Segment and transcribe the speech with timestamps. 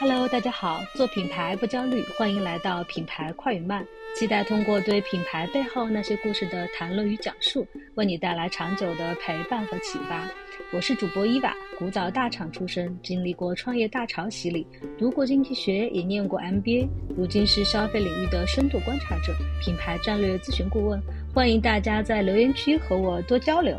[0.00, 3.86] Hello，大家好，做品牌不焦虑，欢迎来到品牌快与慢。
[4.16, 7.66] 期待通过对品牌背后那些故事的谈论与讲述，
[7.96, 10.26] 为你带来长久的陪伴和启发。
[10.72, 14.66] 我是主播伊娃，古早大厂出身，经历过创业大潮洗礼，
[14.98, 20.98] 读过经济学，也念过 MBA，如今是消费领域的深度观察者，品牌战略咨询顾问。
[21.34, 23.78] 欢迎大家在留言区和我多交流。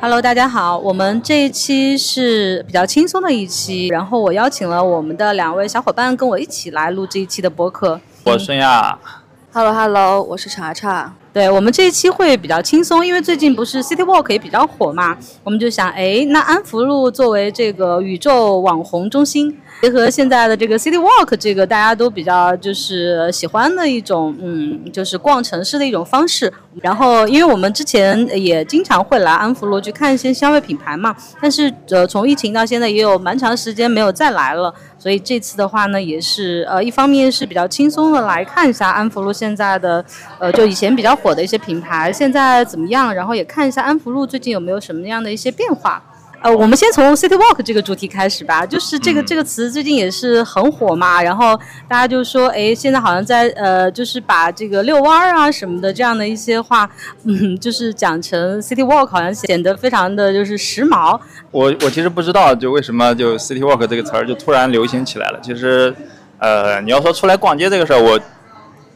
[0.00, 8.00] Hello，大家好，我们这一期是比较轻松的一期，然后我邀请了我们的两位小伙伴跟我一起来录这一期的播客。
[8.22, 8.96] 我孙亚
[9.52, 11.14] ，Hello Hello，我是查查。
[11.32, 19.56] 对我们这一期会比较轻松，因为最近不是 City Walk 也比较火嘛，我们就想，哎，那安福路作为这个宇宙网红中心。
[19.80, 26.52] 结合现在的这个 City Walk，这个大家都比较就是喜欢的一种，嗯，就是逛城市的一种方式。
[26.82, 34.74] 然后，因为我们之前也经常会来安福路去看一些消费品牌嘛，但是呃，从疫情到现在也有蛮长时间没有再来了。
[34.98, 40.04] 所以这次的话呢，也是呃，一方面是比较轻松的来看一下安福路现在的，
[40.40, 46.02] 呃，就以前比较火的一些品牌现在怎么样，然后也看一下安福路最近有没有什么样的一些变化。
[46.40, 56.88] 呃，我们先从 City Walk 这个主题开始吧，就是这个这个词最近也是很火嘛，然后大家就说，哎，现在好像在呃，就是把这个遛弯儿啊什么的这样的一些话，
[57.24, 61.18] 嗯，就是讲成 City Walk，好像显得非常的就是时髦。
[61.50, 65.40] 我我其实不知道，就为什么就 City Walk 这个词儿就突然流行起来了。
[65.42, 65.92] 其实，
[66.38, 68.20] 呃，你要说出来逛街这个事儿，我。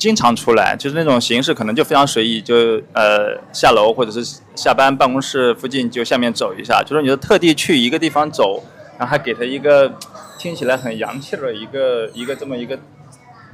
[0.02, 8.64] 经常出来，就是那种形式，可能就非常随意，就呃下楼或者是下班办公室附近就下面走一下，就是你就特地去一个地方走，
[8.98, 9.92] 然后还给他一个
[10.40, 12.76] 听起来很洋气的一个一个这么一个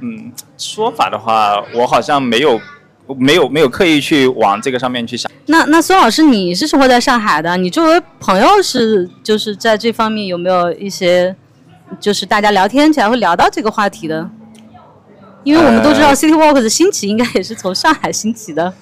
[0.01, 2.59] 嗯说法的话，我好像没有
[3.15, 5.31] 没有没有刻意去往这个上面去想。
[5.45, 11.35] 那那孙老师，你是生活在上海的，你作为朋友是就是在这方面有没有一些
[11.99, 14.27] 就是大家聊天起来会聊到这个话题的？
[15.43, 18.73] 因为我们都知道，City Walk 的兴起应该也是从上海兴起的。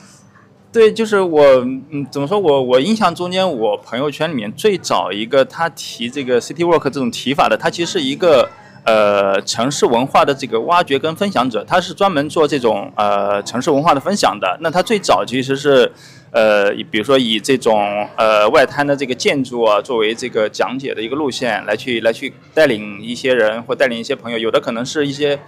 [0.72, 1.44] 对，就是我，
[1.92, 8.50] 嗯，怎么说我我印象中间，我朋友圈里面最早一个他提这个 City Walk 这种提法的，他其实是一个
[8.84, 14.58] 呃城市文化的这个挖掘跟分享者，他是专门做这种呃城市文化的分享的。
[14.62, 15.92] 那他最早其实是
[16.32, 25.40] 呃，比如说以这种呃外滩的这个建筑啊作为这个讲解的一个路线来去来去带领一些人或带领一些朋友，有的可能是一些。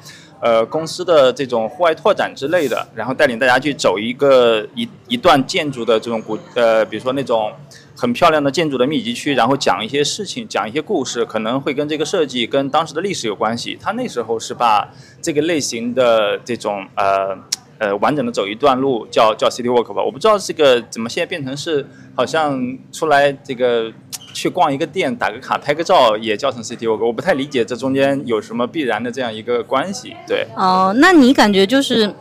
[0.42, 7.52] 呃，公司的这种户外拓展之类的，然后带领大家去走一个一一段建筑的这种古呃，比如说那种
[7.96, 13.78] 很漂亮的建筑的密集区，然后讲一些事情，讲一些故事，可能会跟这个设计跟当时的历史有关系。
[13.82, 14.90] 他那时候是把
[15.22, 17.38] 这个类型的这种呃
[17.78, 21.86] 呃完整的走一段路叫叫 City Walk 吧，我不知道这个怎么现在变成是
[22.16, 23.92] 好像出来这个。
[24.34, 27.06] 去逛一个店，打个卡，拍个照，也叫成 City Walk。
[27.06, 30.16] 我不太理解这中间有什么必然的这样一个关系。
[30.28, 30.45] 对。
[30.56, 32.13] 哦，那你感觉就是，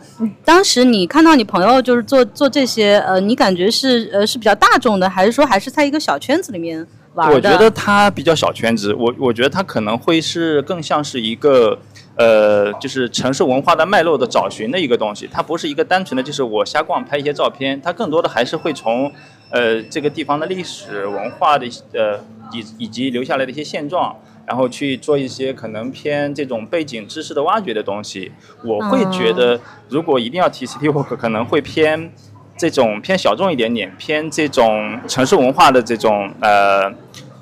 [0.43, 7.35] 当时你看到你朋友就是做做这些，呃，你感觉是呃是比较大众的，还是说还是在一个小圈子里面玩的？
[7.35, 8.93] 我觉得他比较小圈子。
[8.93, 11.77] 我我觉得他可能会是更像是一个，
[12.15, 15.29] 呃，就是城市文化的脉络的找寻的一个东西。
[15.31, 19.11] 它不是一个单纯的就是我瞎逛拍一些照片，它更多的还是会从。
[19.51, 22.19] 呃，这个地方的历史文化的呃
[22.53, 24.15] 以以及留下来的一些现状，
[24.45, 28.31] 然后去做一些可能偏这种背景知识的挖掘的东西。
[28.63, 29.59] 我会觉得，
[29.89, 32.11] 如果一定要提 City Walk，可能会偏
[32.57, 36.91] 这种偏小众一点点，偏这种城市文化的这种呃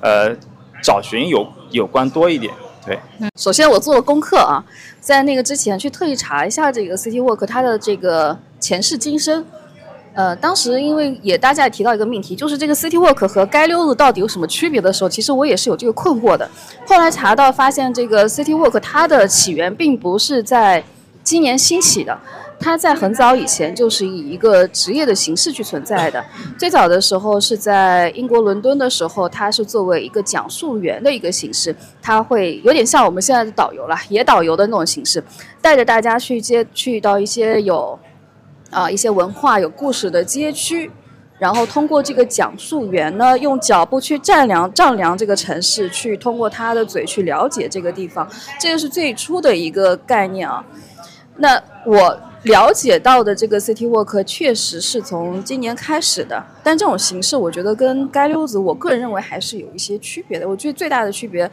[0.00, 0.36] 呃
[0.82, 2.52] 找寻有有关多一点。
[2.86, 2.98] 对，
[3.36, 4.64] 首先我做了功课啊，
[4.98, 9.44] 在那个之前去特意查一下这个 City Walk 它的这个前世今生。
[10.18, 16.50] 呃，当时因为也大家也提到一个命题，就是这个 City Walk 和街溜子到底有什么区别的时候，其实我也是有这个困惑的。
[16.84, 20.82] 后来查到发现，这个 City Walk 它的起源并不是在
[21.22, 22.18] 今年兴起的，
[22.58, 26.24] 它在很早以前就是以一个职业的形式去存在的。
[26.58, 31.72] 最早的时候是在英国伦敦的时候，它是作为一个讲述员的一个形式，
[32.02, 35.22] 它会有点像我们现在的导游了，野导游的那种形式，
[35.62, 37.96] 带着大家去接去到一些有。
[38.70, 40.90] 啊，一些文化有故事的街区，
[41.38, 48.28] 然后通过这个讲述员呢，用脚步去丈量丈量这个城市，去通过他的嘴去了解这个地方，
[48.60, 50.64] 这个是最初的一个概念啊。
[51.36, 60.48] 那我了解到的这个 City Walk 确实是从今年开始的，但这种形式我觉得跟街溜子，我个人认为还是有一些区别的。
[60.48, 61.50] 我觉得最大的区别，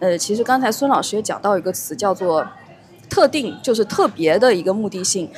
[0.00, 2.44] 呃，其实刚才孙老师也讲到一个词，叫做
[3.08, 5.30] 特定，就是特别的一个目的性。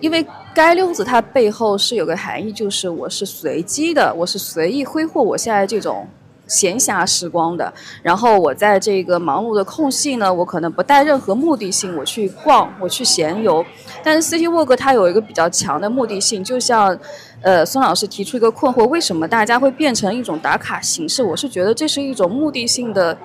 [0.00, 0.24] 因为
[0.66, 6.06] 街溜子它背后是有个含义，就是我是随机的，我是随意挥霍我现在这种
[6.48, 7.72] 闲暇时光的。
[8.02, 13.64] 然后我在这个忙碌的空隙呢，我可能不带任何目的性，我去逛，我去闲游。
[14.02, 16.98] 但是 City Walk 它有一个比较强的目的性，就像，
[17.40, 21.22] 呃，孙老师提出一个困惑：为什么大家会变成一种打卡形式？
[21.22, 23.16] 我是觉得这是一种目的性的，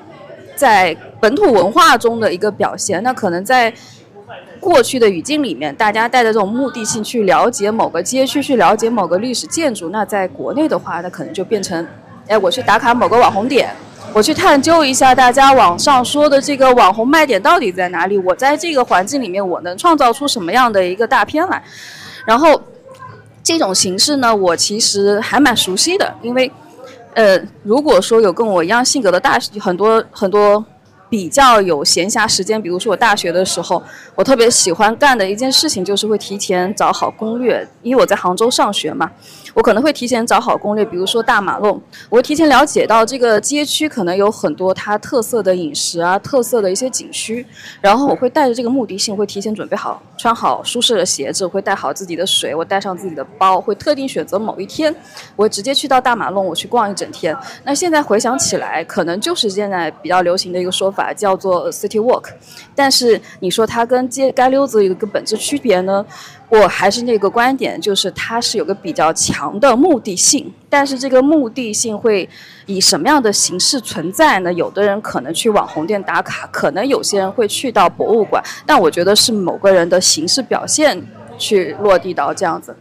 [0.55, 3.01] 在本土文化中的一个表现。
[3.01, 3.73] 那可能在
[4.63, 9.89] 过去的语境里面，大家带着这种目的性去了解某个街区，去了解某个历史建筑。
[9.89, 11.85] 那在国内的话，那可能就变成，
[12.27, 13.69] 哎，我去打卡某个网红点。
[14.13, 18.17] 我去探究一下大家网上说的这个网红卖点到底在哪里？
[18.17, 21.61] 我在这个环境里面，我能创造出什么样的一个大片来？
[22.25, 22.61] 然后
[23.43, 26.49] 这种形式呢，我其实还蛮熟悉的，因为，
[27.15, 30.63] 呃，如果说有跟我一样性格的大很多很多。
[31.13, 33.79] 比较有闲暇时间，比如说我大学的时候，
[34.15, 39.11] 我特别喜欢干的一件事情就是会提前找好攻略，因为我在杭州上学嘛，
[39.53, 41.79] 我可能会提前找好攻略，比如说大马路，
[42.09, 47.45] 我会提前了解到这个街区可能有很多它特色的饮食啊，特色的一些景区，
[47.79, 54.95] 然后我会带着这个目的性，会提前准备好，穿好舒适的鞋子，会带好自己的水，我带上自己的包，会特定选择某一天，
[55.35, 57.37] 我直接去到大马路，我去逛一整天。
[57.63, 61.02] 那现在回想起来，可能就是现在比较流行的一个说法。
[61.11, 62.25] 叫做 City Walk，
[62.75, 66.05] 但是你说它跟街街溜子有一个本质区别呢？
[66.49, 72.29] 我还是那个观点，就是它是有个比较强的目的性，但是这个目的性会
[72.67, 74.53] 以什么样的形式存在呢？
[74.53, 81.01] 有的人可能去网红店打卡，可能有些人会去到博物馆，但我觉得是某个人的形式表现
[81.39, 82.75] 去落地到这样子。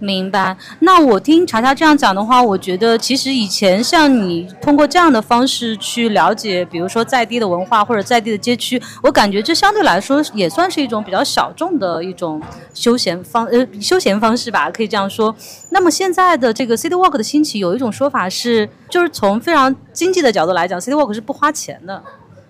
[0.00, 0.56] 明白。
[0.80, 12.42] 那我听查查这样讲的话，我觉得其实以前像你通过这样的方式去了解，比如说在地的文化或者在地的街区，我感觉这相对来说也算是一种比较小众的一种
[12.74, 15.34] 休闲方呃休闲方式吧，可以这样说。
[15.70, 22.02] 那么现在的这个 City Walk 的兴起，有一种说法是，就是从非常经济的角度来讲，City Walk 是不花钱的，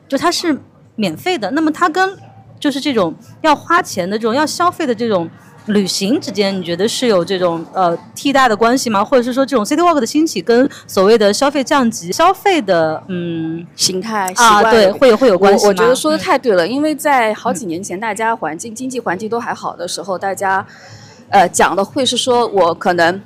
[0.08, 0.58] 就它是
[0.96, 1.50] 免费的。
[1.52, 2.16] 那么它跟
[2.58, 5.30] 就是这种要花钱的这种要消费的这种。
[5.66, 9.02] 旅行之间，你觉得是有这种呃替代的关系吗？
[9.02, 20.66] 或者是说，这种 City Walk 的兴起跟所谓的消费降级、消费的嗯形态啊，对，会有会有关系我我觉得说的太对了，因为在好几年前，大家环境经济环境都还好的时候，大家
[21.30, 23.18] 呃讲的会是说我可能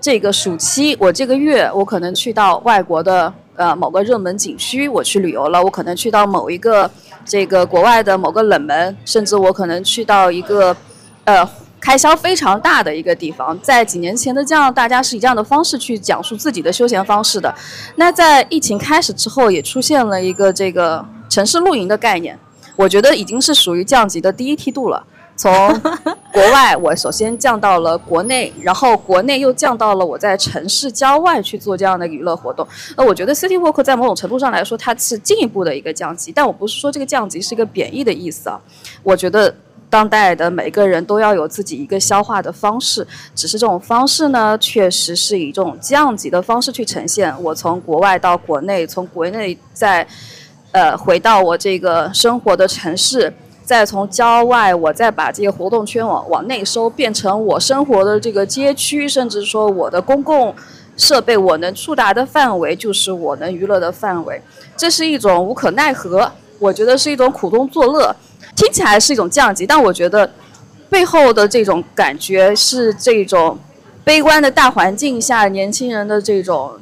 [0.00, 6.88] 这个暑期，我这个月我可能去到外国的呃某个热门景区，我去旅游了，我可能去到某一个
[7.24, 10.76] 这个国外的某个冷门，甚至我可能去到一个
[11.24, 11.48] 呃。
[11.80, 17.52] 开销非常大的一个地方，在几年前的这样，大家是以这样的方式去讲述自己的休闲方式的。
[17.96, 22.38] 那在疫情开始之后，也出现了一个这个城市露营的概念，
[22.76, 25.02] 我觉得已经是属于降级的第一梯度了。
[25.34, 25.50] 从
[26.30, 32.66] 国外，我首先降到了国内，然后国内又降到了我在城市郊外去做这样的娱乐活动。
[32.94, 38.60] 那我觉得 City Walk 在某种程度上来说，它是进一步的一个降级，但我不是说这个降级是一个贬义的意思啊。
[39.02, 39.54] 我觉得。
[39.90, 43.04] 当代的每个人都要有自己一个消化的方式，
[43.34, 47.34] 只是这种方式呢，确实是以这种降级的方式去呈现。
[47.42, 50.06] 我从国外到国内，从国内再，
[50.70, 53.32] 呃，回到我这个生活的城市，
[53.64, 60.54] 再从郊外，我再把这个活动圈往往内收，变成我生活的这个街区，甚至说我的公共
[60.96, 64.40] 设备，我能触达的范围就是我能娱乐的范围。
[64.76, 66.30] 这是一种无可奈何，
[66.60, 68.14] 我觉得是一种苦中作乐。
[68.60, 70.30] 听起来是一种降级，但我觉得
[70.90, 73.58] 背后的这种感觉是这种
[74.04, 76.72] 悲观的大环境下年轻人的这种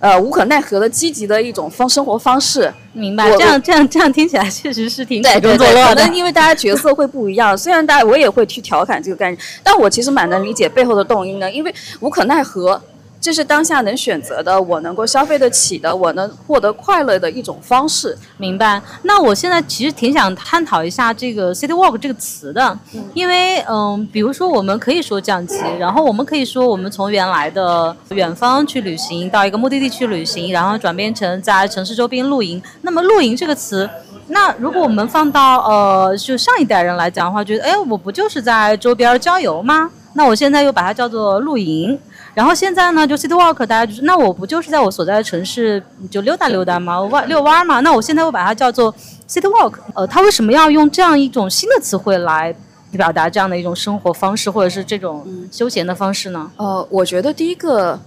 [0.00, 2.70] 呃无可奈何的积极的一种方生活方式。
[2.92, 5.94] 明白，这样这样这样听起来确实是挺苦中作乐的。
[5.94, 12.78] 可能因为大家角色会不一样，虽然大家我也会去调侃这个概念，但我其实蛮能理解背后的动因的，因为无可奈何。
[13.26, 18.16] 这是当下能选择的，我能够消费得起的，我能获得快乐的一种方式。
[18.36, 18.80] 明白？
[19.02, 22.78] 那我现在其实挺想探讨一下这个 “city walk” 这个词的，
[23.14, 32.62] 因为嗯，比如说我们可以说降级，然后我们可以说我们从原来的远方去旅行到一个目的地去旅行，然后转变成在城市周边露营。
[32.82, 33.90] 那么“露营”这个词，
[34.28, 39.90] 那如果我们放到呃，就上一代人来讲的话，觉得哎，我不就是在周边郊游吗？
[40.12, 41.98] 那我现在又把它叫做露营。
[42.36, 47.00] 然后现在呢，就 city walk，大家就是，那我不就是在我所在的城市就溜达溜达吗？
[47.04, 47.80] 弯遛弯嘛？
[47.80, 48.94] 那我现在我把它叫做
[49.26, 49.72] city walk。
[49.94, 52.54] 呃，他为什么要用这样一种新的词汇来
[52.90, 56.50] 表达这样的一种生活方式，或者是这种休闲的方式呢？
[56.58, 57.98] 呃，我觉得第一个，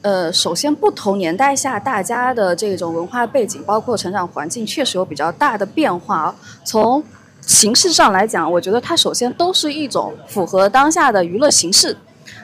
[0.00, 6.34] 呃，首先不同年代下大家的这种文化背景，包括成长环境，确实有比较大的变化。
[6.64, 7.00] 从
[7.40, 11.96] 形式上来讲，我觉得它首先都是一种符合当下的娱乐形式。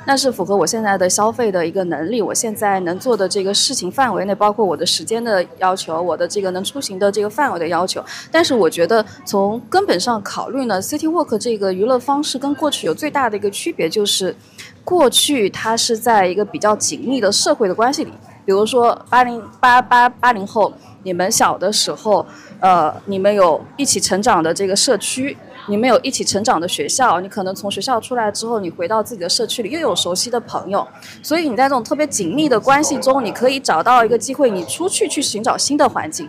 [0.07, 8.03] 那是符合我现在的消费的一个能力，我现在能做的这个事情范围内，包括我的时间的要求，我的这个能出行的这个范围的要求。
[8.31, 14.35] 但是我觉得从根本上考虑呢，City Walk 这个娱乐方式跟过去有最大的一个区别就是，
[14.83, 18.13] 过去它是在一个比较紧密的社会的关系里，
[18.47, 22.25] 比如说八零八八八零后，你们小的时候，
[22.61, 25.37] 呃，你们有一起成长的这个社区。
[25.69, 30.87] 你们有一起成长的学校，你可能从学校出来之后，你回到自己的社区里，又有熟悉的朋友，
[31.23, 36.29] 所以你在这种特别紧密的关系中，你可以找到一个机会，你出去去寻找新的环境。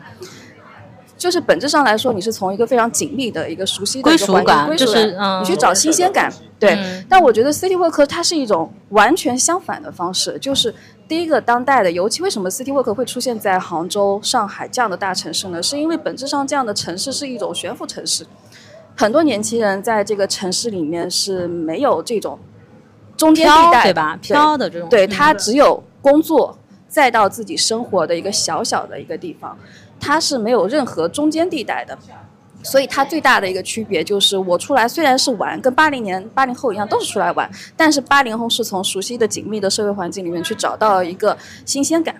[1.17, 6.31] 就是本质上来说，你是从一个非常紧密的一个熟悉的一个环境，归属感，你去找新鲜感。
[6.57, 6.77] 对，
[7.09, 10.73] 但我觉得 City Work 它是一种完全相反的方式，就是
[11.09, 15.61] 第一个当代的，尤其为什么 City Work 会出现在杭州、上海这样的大城市呢？
[15.61, 18.25] 是因为本质上这样的城市是一种悬浮城市。
[18.99, 22.37] 很多年轻人在这个城市里面是没有这种
[23.15, 24.19] 中间地带，对吧？
[24.21, 26.57] 飘的这种，对他只有工作，
[26.89, 29.57] 再到自己生活的一个小小的一个地方，
[30.01, 31.97] 他是没有任何中间地带的。
[32.61, 42.13] 所以它最大的一个区别就是，我出来虽然是玩，跟八零年、八零后一样都是出来玩，但是八零后是从熟悉的紧密的社会环境里面去找到一个新鲜感，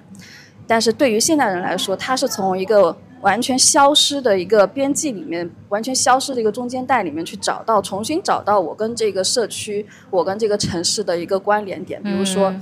[0.66, 2.96] 但是对于现代人来说，他是从一个。
[3.22, 12.02] 完全消失的一个边际里面，完全消失的一个中间带里面去找到，重新找到我跟这个社区、我跟这个城市的一个关联点。
[12.02, 12.54] 比如说，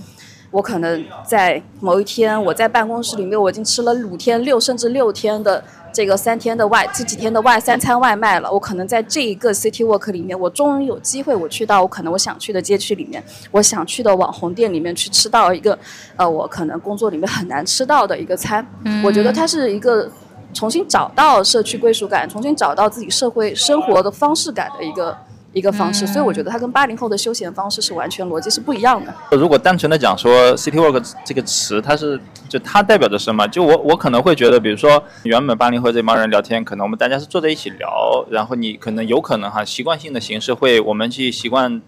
[0.49, 8.51] 我可能在某一天，我在办公室里面，我已经吃了五天、六甚至六天的这个三天的外，这几天的外三餐外卖了。
[8.51, 15.77] 我可能在这一个 City Walk 里面，我终于有机会，我去到我可能我想去的街区里面，我想去的网红店里面去吃到一个，
[16.15, 18.65] 呃，我可能工作里面很难吃到的一个餐。
[19.03, 20.09] 我觉得它是一个。
[20.57, 25.15] 重新找到社区归属感，重新找到自己社会生活的方式感的一个
[25.53, 29.13] 一个方式，所以我觉得它跟八零后的休闲方式是完全逻辑是不一样的。
[29.37, 33.47] 如果单纯的讲说 “city walk” 这个词，它是就它代表着什么？
[33.49, 41.79] 就我我可能会觉得，比如说原本八零后这帮人聊天，可能我们大家是坐在一起聊，然后你可能有可能哈习惯性的形式会我们去习惯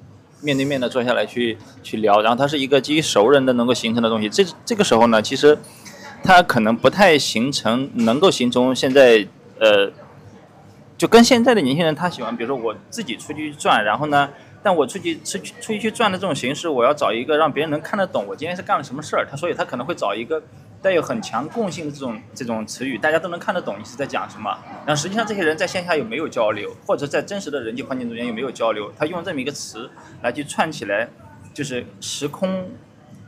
[0.41, 4.29] 面对面的坐下来去去聊，然后它是一个基于熟人的能够形成的东西。
[4.29, 5.57] 这这个时候呢，其实。
[6.23, 9.25] 它可能不太形成，能够形成现在，
[9.59, 9.91] 呃，
[10.95, 14.29] 就跟现在的年轻人，他喜欢，比如说我自己出去转，然后呢，
[14.61, 19.25] 但我出去出去出去去转的这种形式，我要找一个让别人能看得懂我今天是干了什么事儿。
[19.29, 20.43] 他所以，他可能会找一个
[20.81, 24.55] 带有很强共性的这种这种词语，大家都能看得懂你是在讲什么。
[24.85, 28.91] 然后实际上这些人在线下有没有交流，或者在真实的人际环境中间有没有交流？
[28.97, 29.89] 他用这么一个词
[30.21, 31.09] 来去串起来，
[31.53, 32.69] 就是时空。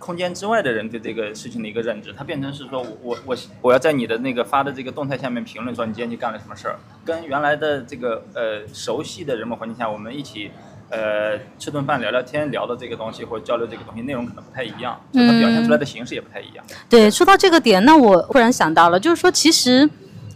[0.02, 10.50] 空间之外的人对这个事情的一个认知，它变成是说，我我我我要在你的那个发的这个动态下面评论说你今天去干了什么事儿，跟原来的这个呃熟悉的人们环境下，我们一起
[10.90, 16.66] 呃吃顿饭聊聊天聊的这个东西或者交流这个东西内容可能不太一样，就它表现出来的形式也不太一样。
[16.90, 19.88] 对，说到这个点，那我忽然想到了，就是说其实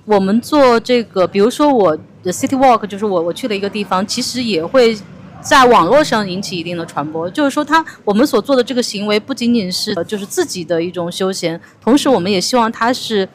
[0.06, 4.96] 我们做这个，比如说我的 City Walk，就是我我去了一个地方，其实也会。
[5.42, 13.30] 在网络上引起一定的传播，就是说，他我们所做的这个行为不仅仅是就是自己的一种休闲，同时我们也希望它是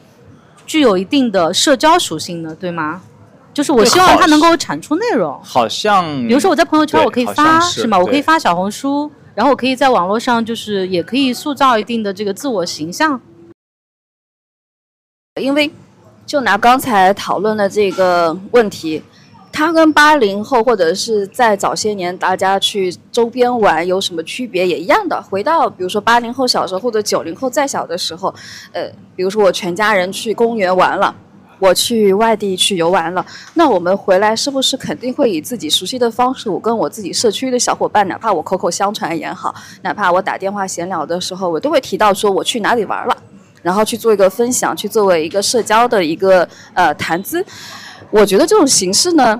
[0.65, 3.01] 具有一定的社交属性的，对吗？
[3.53, 5.39] 就是我希望它能够产出内容。
[5.43, 7.97] 好像，比如说我在朋友圈我可以发，是吗？
[7.97, 13.19] 我可以发小红书，然后我可以在网络上就是也可以塑造一定的这个自我形象。
[15.41, 15.71] 因为
[16.25, 19.01] 就拿刚才讨论的这个问题。
[19.53, 24.65] 它跟八零后或者是在早些年大家去周边玩有什么区别？
[24.65, 25.21] 也一样的。
[25.21, 28.33] 回到比如说八零后小时候或者九零后再小的时候，
[28.71, 31.13] 呃，比如说我全家人去公园玩了，
[31.59, 39.53] 我去外地去游玩了，那我们回来是不是肯定会以自己熟悉的方式，我跟我自己社区的小伙伴，哪怕我口口相传也好，
[39.83, 43.15] 哪怕我打电话闲聊的时候，我都会提到说我去哪里玩了，
[43.61, 47.45] 然后去做一个分享，去作为一个社交的一个呃谈资。
[48.11, 49.39] 我觉得这种形式呢，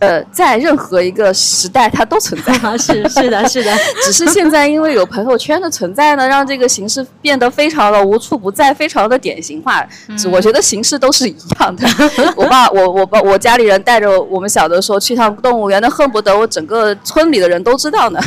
[0.00, 2.52] 呃，在任何一个时代它都存在。
[2.76, 3.70] 是是的， 是的。
[4.02, 9.86] 只是现在因为有朋友圈的存在呢，让这个形式变得非常的无处不在，非常的典型化。
[10.32, 11.86] 我觉得形式都是一样的。
[12.36, 18.20] 我爸，我我爸，我家里人带着我们小的时候去趟动物园，那恨不得我整个村里的人都知道呢。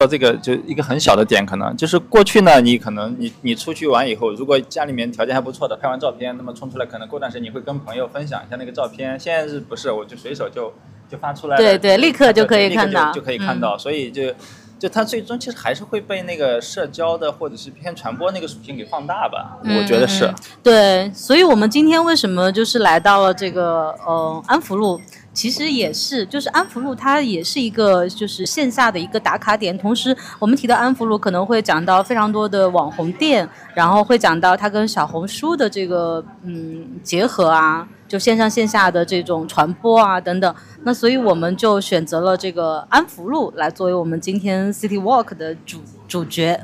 [0.00, 9.18] 到这个就一个很小的点，可能就是过去呢，你可能你你出去玩以后，如果家里面条件还不错的，拍完照片，那么冲出来，可能过段时间你会跟朋友分享一下那个照片。
[9.18, 10.72] 现在是不是我就随手就
[11.08, 13.76] 就发出来了，对对，立刻就可以看到，就可以看到。
[13.76, 14.32] 所以就
[14.78, 20.32] 就它最终其实还是会被那个社交的或者是偏传播那个属性给放大吧，我觉得是。
[20.62, 25.00] 对，所以我们今天为什么就是来到了这个呃安福路？
[25.38, 29.78] 其实也是，就是安福路它也是一个就是线下的一个打卡点。
[29.78, 40.52] 同时，我们提到安福路可能会讲到非常多的网红店，然后会讲到它跟小红书的这个嗯结合啊，就线上线下的这种传播啊等等。
[40.82, 45.78] 那所以我们就选择了这个安福路来作为我们今天 City Walk 的主
[46.08, 46.60] 主角。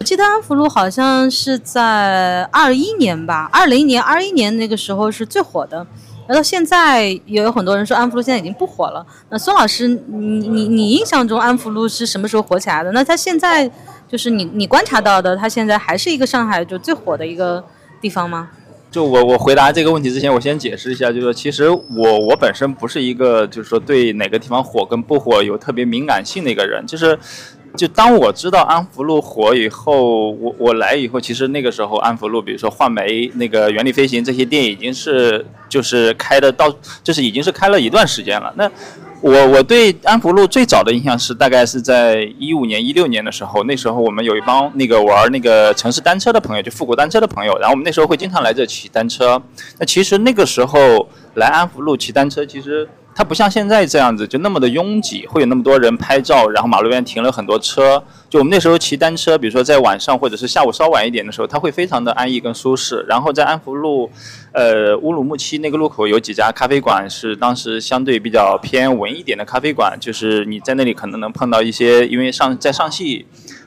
[0.00, 5.86] 我记得安福路好像是在二一年吧，二零年、二一年那个时候是最火的。
[6.28, 9.06] 那到现在也有很多人说安福路现在已经不火了。
[9.30, 12.92] 那孙老师，你你你印象中安福路是什么时候火起来的？
[12.92, 13.70] 那它现在
[14.08, 17.64] 就是你你观察到的，它现在还是一个上海就最火的一个
[18.00, 18.50] 地方吗？
[18.90, 27.18] 就我我回答这个问题之前，我先解释一下，就是说其实我我本身不是一个就是说对哪个地方火跟不火有特别敏感性的一个人，就是。
[27.76, 38.52] 就当我知道安福路火以后，我我来以后，其实那个时候安福路，比如说画眉、那个原力飞行这些店已经是就是开的到，就是已经是开了一段时间了。
[38.56, 38.70] 那
[39.20, 49.40] 我我对安福路最早的印象是大概是在一五年、一六年的时候，那时候我们有一帮那个玩那个城市单车的朋友，就复古单车的朋友，然后我们那时候会经常来这骑单车。
[49.78, 52.88] 那其实那个时候来安福路骑单车，其实。
[53.18, 58.04] 它不像现在这样子，就那么的拥挤，会有那么多人拍照，然后马路边停了很多车。
[58.28, 63.06] 就我们那时候骑单车，比如说在晚上或者是下午稍晚一点的时候，它会非常的安逸跟舒适。
[63.08, 64.10] 然后在安福路，
[64.52, 73.24] 呃乌鲁木齐那个路口有几家咖啡馆，是当时相对比较偏文一点的咖啡馆，就是你在那里可能能碰到一些，因为上在上戏。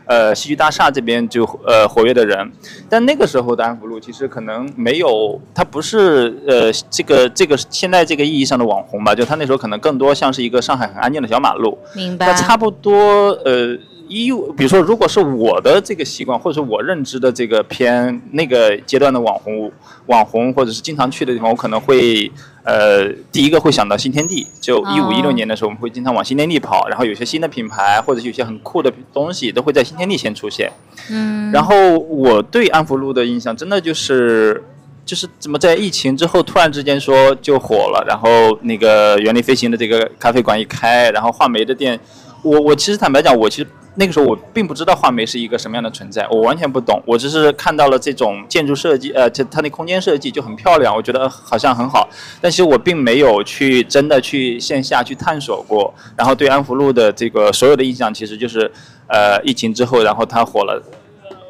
[0.10, 2.52] 呃，戏剧大厦这边就呃活跃的人，
[2.90, 11.78] 但那个时候的安福路其实可能没有，它不是呃这个这个现在这个意义上的网红吧，就它那时候可能更多像是一个上海很安静的小马路。
[11.94, 12.26] 明白。
[12.26, 13.78] 那差不多呃。
[14.10, 19.72] 一，比如说，如果是我的这个习惯，或者是我认知的这个偏那个阶段的网红，
[20.08, 22.30] 网红或者是经常去的地方，我可能会，
[22.64, 24.48] 呃，第一个会想到新天地。
[24.60, 30.72] 就一五一六年的时候，我们会经常往新天地跑，然后有些新的品牌或者有些很酷的东西都会在新天地先出现。
[31.12, 31.52] 嗯。
[31.52, 34.64] 然后我对安福路的印象，真的就是，
[35.06, 42.00] 就是怎么在疫情之后突然之间说就火了，然后那个原力飞行的这个咖啡馆一开，然后画眉的店，
[42.42, 43.68] 我我其实坦白讲，我其实。
[43.96, 52.08] 那个时候我并不知道画眉是一个什么样的存在，我完全不懂，我只是看到了这种建筑设计，呃，就它那空间设计就很漂亮，我觉得好像很好，
[52.40, 55.94] 但其实我并没有去真的去线下去探索过。
[56.16, 58.72] 然后对安福路的这个所有的印象，其实就是，
[59.08, 60.82] 呃，疫情之后，然后它火了，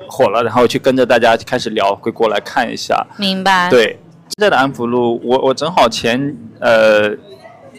[0.07, 3.05] 火了，然后去跟着大家开始聊，会过来看一下。
[3.17, 3.69] 明白。
[3.69, 3.99] 对，
[4.29, 7.15] 现在的安福路，我我正好前呃。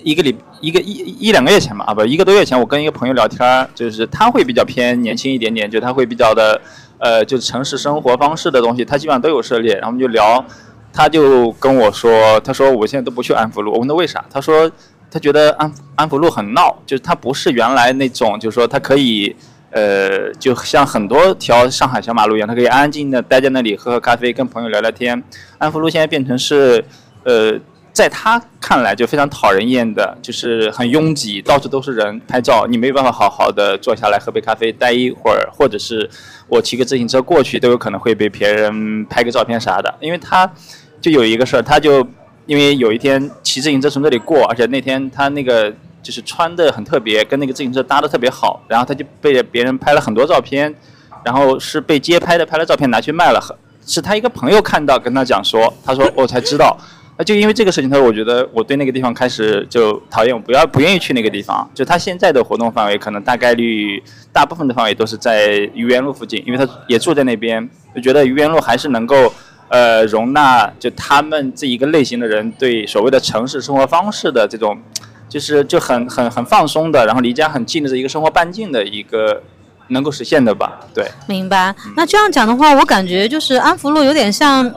[0.03, 0.93] 一个礼一个一
[1.29, 6.61] 一两个月前吧，啊不，一个多月前，我跟一个朋友聊天，就是他会比较偏年轻一点点，就他会比较的，
[6.99, 9.75] 呃，就是城市生活方式的东西，他基本上都有涉猎。
[9.75, 10.45] 然后我们就聊，
[10.93, 13.73] 他就跟我说，他说我现在都不去安福路。
[13.73, 14.71] 我问他为啥，他说
[15.11, 19.35] 他觉得安安福路很闹，就是他不是原来那种，就是说他可以，
[19.71, 25.23] 呃，就像很多条上海小马路一样，他可以安安静静的待在那里喝喝咖啡，跟朋友聊聊天。
[25.59, 26.85] 安福路现在变成是，
[27.25, 27.59] 呃。
[28.01, 36.09] 在他看来就非常讨人厌的，就是很拥挤，到处都是人拍照，你没有办法好好的坐下来喝杯咖啡待一会儿，或者是
[36.49, 39.95] 我骑个自行车过去都有可能会被别人拍个照片啥的。
[40.01, 40.51] 因为他
[40.99, 42.03] 就有一个事儿，他就
[42.47, 45.71] 因为有一天骑自行车从这里过，而且那天他那个
[46.03, 50.75] 就是穿的很特别，跟那个自行车搭的特别好，然后他就被别人拍了很多照片，
[51.23, 56.75] 然后是被街拍的，拍了照片拿去卖了，是他一个朋友看到跟他讲说，他说我才知道。
[57.21, 61.71] 那就因为这个事情，他说我觉得我对那个地方开始就讨厌，我不要不愿意去那个地方。
[61.75, 64.03] 就他现在的活动范围，可能大概率
[64.33, 69.31] 大部分的范围都是在愚园路附近，因为他也住在那边，就觉得愚园路还是能够
[69.69, 74.81] 呃容纳就他们这一个类型的人对所谓的城市生活方式的这种，
[75.29, 79.43] 就是就很很很放松的，然后离家很近的这一个生活半径的一个
[79.89, 80.81] 能够实现的吧？
[80.95, 81.75] 对，明白。
[81.95, 84.75] 那这样讲的话，我感觉就是安福路有点像。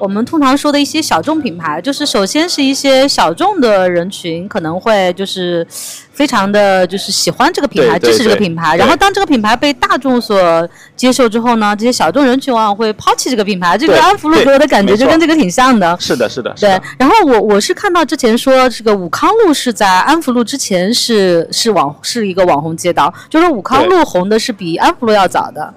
[0.00, 8.76] 我们通常说的一些小众品牌，就是首先是一些小众的人群可能会就是非常的就是喜欢这个品牌，支持这个品牌。
[8.76, 13.76] 然后当这个品牌被大众所接受之后呢，这些小众人群往往会抛弃这个品牌。
[13.76, 15.94] 这个安福路给我的感觉就跟这个挺像的。
[16.00, 16.54] 是的，是的。
[16.58, 16.80] 对。
[16.98, 25.72] 然后我我是看到之前说这个武康路是在安福路之前是是网是一个网红街道，就是武康路红的是比安福路要早的。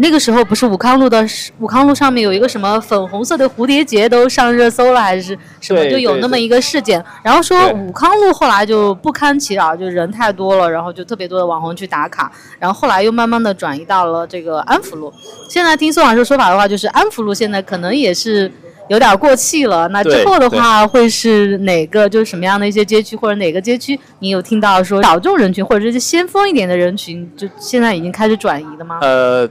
[0.00, 1.26] 那个时候不是武康路的，
[1.58, 5.84] 武康路上面有一个什么粉红色的蝴蝶结都上热搜了，还是什么？
[5.90, 7.04] 就有那么一个事件。
[7.22, 12.30] 然后说武康路后来就不堪其扰，就人太多了，然后就特别多的网红去打卡。
[12.58, 15.12] 然后后来又慢慢的转移到了这个安福路。
[15.48, 18.50] 现在听宋老师说法的话，就是安福路现在可能也是
[18.88, 19.88] 有点过气了。
[19.88, 28.98] 那之后的话，会是哪个就是什么样的一些街区，或者哪个街区你有听到说小众人群或者是先锋一点的人群，就现在已经开始转移的吗？
[29.02, 29.48] 呃，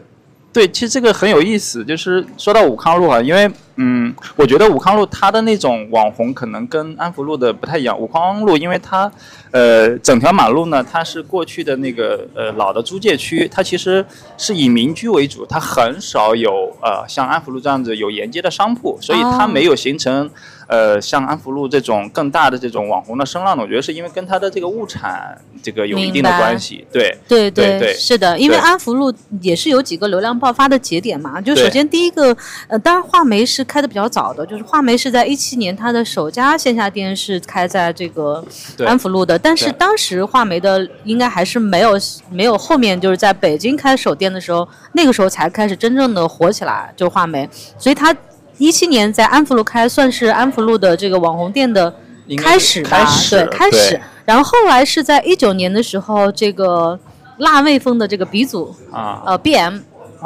[0.54, 7.98] 对，其实这个很有意思，就是说到武康路啊，因为嗯，我觉得武康路它的那种网红可能跟安福路的不太一样。
[7.98, 9.12] 武康路因为它
[9.52, 14.06] 呃整条马路呢，它是过去的那个呃老的租界区，它其实
[14.38, 20.30] 是以民居为主，它很少有呃像安福路这样子有沿街的商铺，所以它哦没有形成。
[20.70, 26.86] 呃，像安福路这种更大的这种网红的声浪呢，我觉得是因为跟它的这个物产这个有一定的关系。
[26.92, 31.40] 对，对对对是的，因为安福路也是有几个流量爆发的节点嘛。
[31.40, 32.36] 就首先第一个，
[32.68, 38.44] 呃，当然画眉是开的比较早的，就是画眉是在一七年它的首家线下店是开在这个
[38.86, 42.00] 安福路的，但是当时画眉的应该还是没有
[42.32, 48.16] 没有后面就是在北京开首店的时候，那个时候才开始真正的火起来，就是画眉，所以它
[48.58, 51.94] 一七年在安福路开，算是安福路的这个网红店的
[52.38, 54.00] 开始吧，始对，开始。
[54.26, 57.00] 然后后来是在一九年的时候，这个
[57.38, 59.80] 辣味风的这个鼻祖啊，呃 BM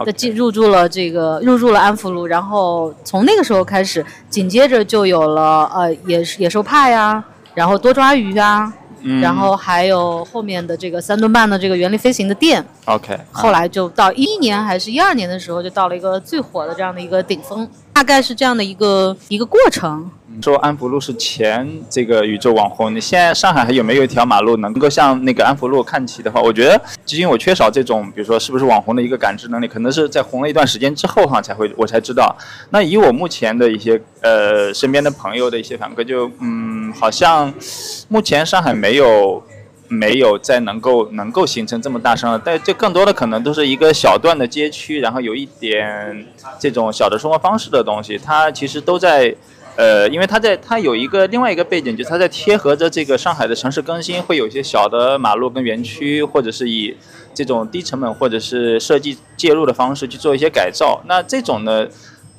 [0.06, 7.23] 的进入住了这个入住了安福路，然后从那个时候开始，紧接着就有了呃野野兽派呀，
[7.54, 20.10] 然后多抓鱼啊，嗯然后还有后面的这个三吨半的这个原力飞行的店，OK，后来就到一一年还是一二年的时候，就到了一个最火的这样的一个顶峰，大概是这样的一个一个过程。
[20.41, 26.41] 说安福路是前这个宇宙网红，你现在上海还有没有一条马路能够向那个安福路看齐的话？
[26.41, 32.36] 我觉得，基因我缺少这种，比如说是不是网红的一个感知能力，可能是在红了一段时间之后哈才会我才知道。
[32.69, 37.54] 那以我目前的一些呃身边的朋友的一些反馈，就嗯，好像
[38.08, 39.43] 目前上海没有。
[39.91, 46.25] 没有再能够能够形成这么大声了，但这更多的可能都是一个小段的街区，然后有一点
[46.58, 49.36] 这种小的生活方式的东西，它其实都在
[49.75, 56.95] 呃，因为它在它有一个另外一个背景，就是它在贴合着这个上海的城市更新，会有一些小的马路跟园区，或者是以
[57.34, 61.01] 这种低成本或者是设计介入的方式去做一些改造。
[61.06, 61.86] 那这种呢，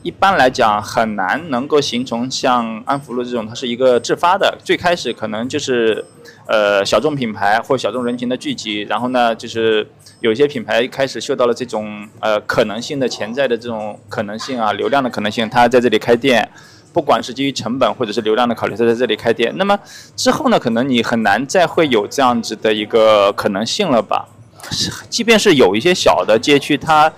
[0.02, 4.58] 一般来讲很难能够形成像安福路这种，它是一个自发的。
[4.64, 6.04] 最开始可能就是
[6.46, 9.88] 呃小众品牌或小众人群的聚集，然后呢就是
[10.20, 16.48] 有些品牌开始嗅到了这种呃可能性的潜在的这种可能性啊，流量的可能性，它在这里开店。
[16.92, 19.50] 不管是基于成本或者是流量的考虑，它在这里开店。
[19.56, 19.78] 那么
[20.14, 24.28] 之后呢，可能你很难再会有这样子的一个可能性了吧？
[25.08, 27.10] 即便是有一些小的街区，它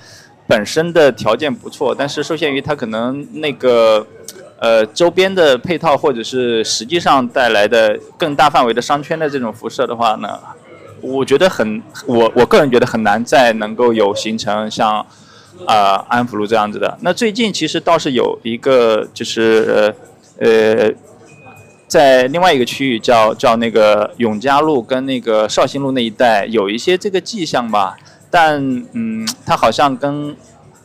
[0.47, 4.07] 本身的条件不错，但是受限于它可能那个
[4.59, 10.39] 呃周边的配套或者是实际上带来的更大范围的商圈的这种辐射的话呢，
[11.01, 15.05] 我觉得很我我个人觉得很难再能够有形成像
[15.67, 16.99] 呃安福路这样子的。
[17.01, 19.95] 那最近其实倒是有一个就是
[20.39, 20.93] 呃呃。
[21.87, 27.97] 在另外一个区域叫叫那个永嘉路跟那个绍兴路那一带有一些这个迹象吧，
[28.35, 28.61] 但
[28.95, 30.35] 嗯，他好像跟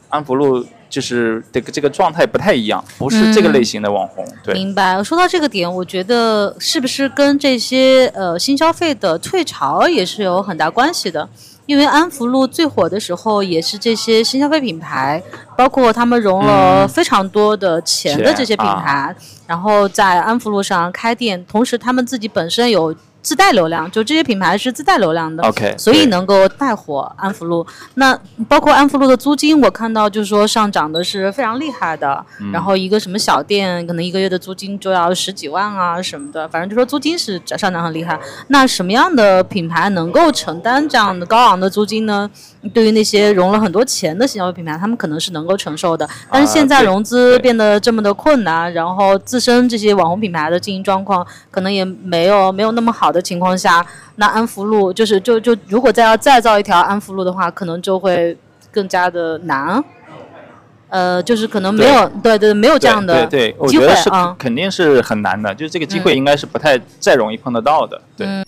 [0.10, 4.24] 安福路就是这个这个状态不太一样，不是这个类型的网红。
[4.44, 5.04] 对，明白。
[5.04, 11.28] 说到这个点，我觉得是不是跟这些呃新消费的退潮也是有很大关系的？
[11.66, 15.22] 因为安福路最火的时候，也是这些新消费品牌，
[15.58, 19.16] 包括他们融了嗯非常多的钱的这些品啊牌，
[19.48, 25.44] 然后在安福路上开店，同时他们自己本身有自带流量，就这些品牌是自带流量的。
[25.44, 27.66] OK，所以能够带火安福路。
[27.96, 32.26] 那包括安福路的租金，我看到就是说上涨的是非常厉害的。
[32.40, 38.20] 嗯然后一个什么小店，可能一个月的租金就要十几万啊什么的，反正就说租金是上涨很厉害。
[38.48, 42.30] 那什么样的品牌能够承担这样的高昂的租金呢？
[42.74, 46.08] 对于那些融了很多钱的新消费品牌，他们可能是能够承受的。
[46.30, 58.38] 但是现在融资变得这么的困难，然后自身这些网红品牌的经营状况可能也没有没有那么好的情况下，那安福路就是就就如果再要再造一条安福路的话，可能就会
[58.72, 59.84] 更加的难。
[60.90, 64.36] 呃，就是可能没有对对没有这样的对对对，我觉得是啊。
[64.40, 68.02] 肯定是很难的，就是这个机会嗯应该是不太再容易碰得到的。
[68.18, 68.44] 对，嗯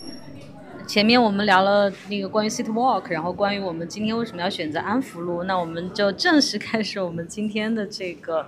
[0.92, 8.44] 前面我们聊了那个关于 City Walk，然后关于我们今天为什么要选择安福路，那我们就正式开始我们今天的这个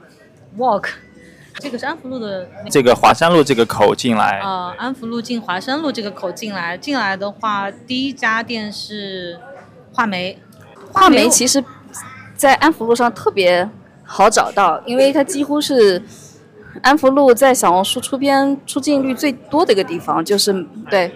[0.58, 0.88] Walk。
[1.54, 9.40] 这个是安福路的这个华山路这个口进来，呃，安福路进华山路这个口进来，进来的话，第一家店是
[9.94, 10.38] 画眉。
[10.92, 11.64] 画眉其实，
[12.36, 13.66] 在安福路上特别
[14.02, 16.02] 好找到，因为它几乎是
[16.82, 20.52] 安福路在小红书出片出镜率最多的一个地方，就是
[20.90, 21.10] 对，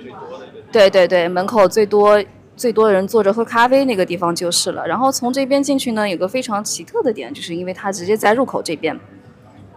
[0.71, 2.23] 对对对，门口最多
[2.57, 4.87] 最多人坐着喝咖啡那个地方就是了。
[4.87, 8.99] 然后从这边进去呢，有个非常奇特的点，就是因为它直接在入口这边。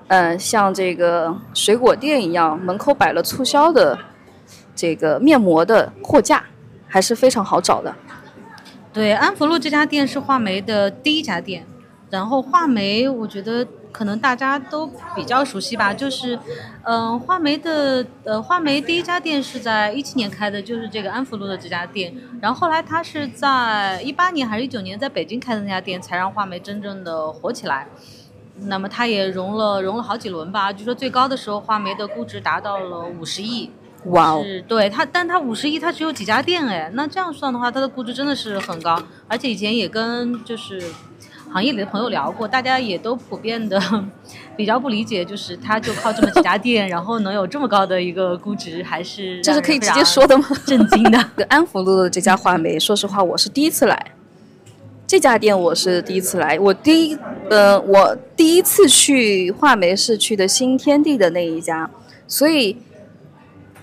[0.08, 3.97] 呃，像这个水果店一样，门口摆了促销的
[4.75, 6.43] 这个面膜的货架，
[6.88, 7.95] 还是非常好找的。
[8.91, 11.65] 对，安福路这家店是画眉的第一家店，
[12.10, 16.38] 然后画眉我觉得可能大家都比较熟悉吧，就是，
[16.84, 27.88] 嗯、画眉的呃画眉第一家店是在一七年开的，就是这个安福路的这家店，然后后来他是在一八年还是一九年在北京开的那家店，才让画眉真正的火起来。
[28.63, 33.71] 那么它也融了融了好几轮吧，据说最高的时候画眉的估值达到了五十亿。
[34.06, 40.82] 哇哦，是对它，但它五十亿，它只有几家店哎，那这样算的话，它的估值真的是很高，而且以前也跟就是
[41.52, 43.78] 行业里的朋友聊过，大家也都普遍的
[44.56, 50.46] 比较不理解，就是他就靠这么几家店，然后能有这么高的一个估值，还是这是可以直接说的吗？
[50.66, 51.20] 震惊的。
[51.50, 54.12] 安福路的这家画眉，说实话，我是第一次来。
[55.06, 57.18] 这家店我是第一次来，我第一，
[57.50, 61.90] 呃，我第一次去画眉是去的新天地的那一家，
[62.26, 62.78] 所以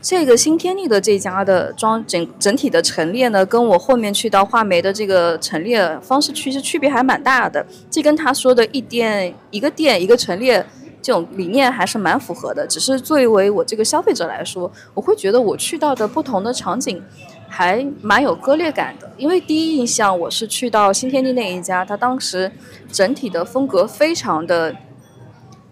[0.08, 7.66] 这个新天地的这家的装整整体的陈列呢，跟我后面去到画眉的这个陈列方式其实区别还蛮大的。
[7.90, 10.64] 这跟他说的一店一个店一个陈列
[11.02, 12.66] 这种理念还是蛮符合的。
[12.66, 17.02] 只是作为我这个消费者来说，我会觉得我去到的不同的场景
[17.46, 19.12] 还蛮有割裂感的。
[19.18, 22.50] 因为第一印象我是去到新天地那一家，它当时
[22.90, 24.74] 整体的风格非常的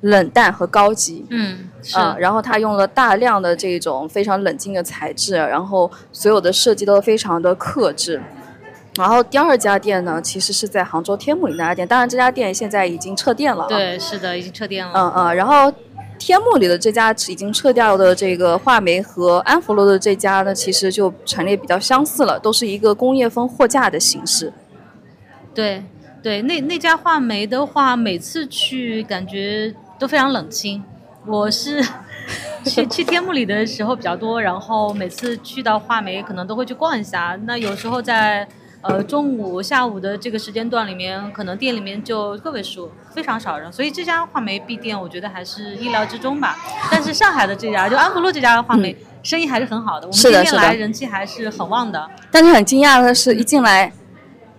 [0.07, 1.25] 冷淡和高级。
[1.31, 8.21] 嗯，是，啊、然后他用了大量的这种非常冷静的材质，然后所有的设计都非常的克制。
[8.97, 14.93] 然后第二家店呢，其实是在杭州天目里那家店，当然这家店现在已经撤店了、啊。，对，是的，已经撤店了。
[14.95, 15.71] 嗯嗯，然后
[16.19, 24.51] 天目里的这家已经撤掉的这个画眉和安福路的这家呢，其实就陈列比较相似了，都是一个工业风货架的形式。
[25.55, 25.85] 对
[26.23, 30.83] 对，那那家画眉的话，每次去感觉都非常冷清。
[31.27, 31.83] 我是
[32.65, 37.39] 去去天目里的时候比较多，然后每次去到画眉可能都会去逛一下。
[37.45, 38.47] 那有时候在
[38.83, 43.73] 呃中午、下午的这个时间段里面，可能店里面就个位数，非常少人。
[43.73, 46.57] 所以这家画眉闭店，我觉得还是意料之中吧。
[46.91, 50.07] 但是上海的这家，就安福路这家画眉，生意还是很好的。
[50.07, 52.09] 我们今天来人气还是很旺的。
[52.31, 53.93] 但是很惊讶的是，一进来，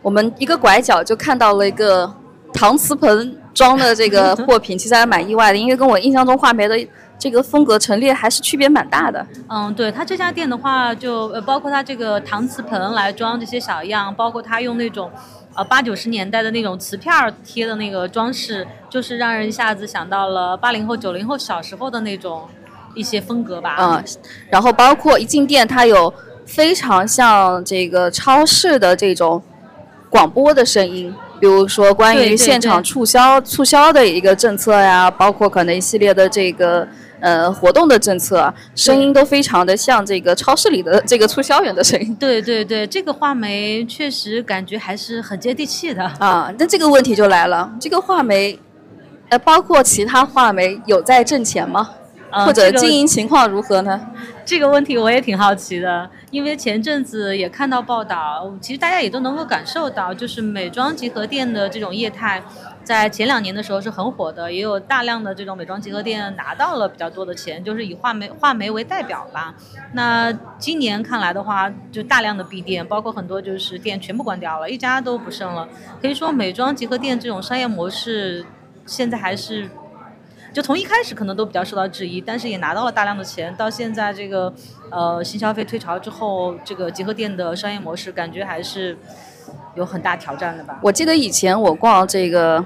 [0.01, 2.13] 我们一个拐角就看到了一个
[2.53, 6.75] 搪瓷盆装的这个 货品，其实还蛮意外的，因为跟我印象中画眉的
[7.17, 9.25] 这个风格陈列还是区别蛮大的。
[9.49, 15.09] 嗯，对，它这家店的话就，呃包括它这个搪瓷盆来装这些小样，包括它用那种，
[15.55, 22.47] 呃八九十年代的那种瓷片儿贴的那个装饰，就是让人一下子想到了八零后、九零后小时候的那种
[22.93, 23.75] 一些风格吧。
[23.79, 24.03] 嗯，
[24.51, 26.13] 然后包括一进店，它有
[26.45, 29.41] 非常像这个超市的这种
[30.11, 36.87] 广播的声音，比如说关于现场对促销促销的一个政策呀，包括可能一系列的这个
[37.19, 42.15] 呃活动的政策，声音都非常的像这个超市里的这个促销员的声音。
[42.15, 46.03] 对对对，这个话梅确实感觉还是很接地气的。
[46.19, 48.57] 啊，那这个问题就来了，这个话梅，
[49.29, 51.89] 呃，包括其他话梅有在挣钱吗？
[52.31, 53.99] 呃或者这个经营情况如何呢？
[54.45, 62.41] 这个问题我也挺好奇的，因为前阵子也看到报道，其实大家也都能够感受到，就是美妆集合店的这种业态，
[62.81, 69.53] 在前两年的时候是很火的，也有大量的这种美妆集合店拿到了比较多的钱，就是以画眉画眉为代表吧。
[69.93, 75.67] 那今年看来的话，就大量的闭店，包括很多就是店全部关掉了，一家都不剩了。
[76.01, 78.45] 可以说，美妆集合店这种商业模式
[78.85, 79.69] 现在还是
[80.57, 83.53] 就从一开始可能都比较受到质疑，但是也拿到了大量的钱。
[83.55, 84.51] 到现在这个
[84.89, 88.97] 呃新消费退潮之后，这个集合店的商业模式感觉还是
[89.75, 90.79] 有很大挑战的吧？
[90.81, 92.65] 我记得以前我逛这个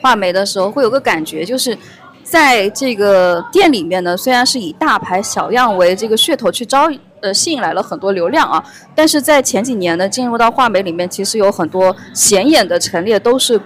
[0.00, 1.76] 画眉的时候，会有个感觉，就是
[2.22, 6.88] 在这个店里面呢，虽然是以大牌小样为这个噱头去招。
[7.22, 8.64] 呃，吸引来了很多流量啊，
[8.96, 13.60] 但是在前几年呢，进入到画眉里面，其实有很多显眼的陈列都是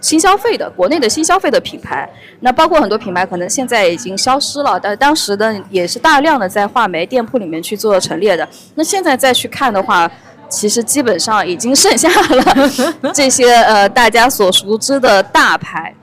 [0.00, 2.08] 新消费的，国内的新消费的品牌。
[2.40, 8.48] 那包括很多品牌可能现在已经消失了，但当时呢也是大量的在画眉店铺里面去做陈列的。
[8.74, 10.10] 那现在再去看的话，
[10.48, 12.70] 其实基本上已经剩下了
[13.12, 15.94] 这些呃大家所熟知的大牌。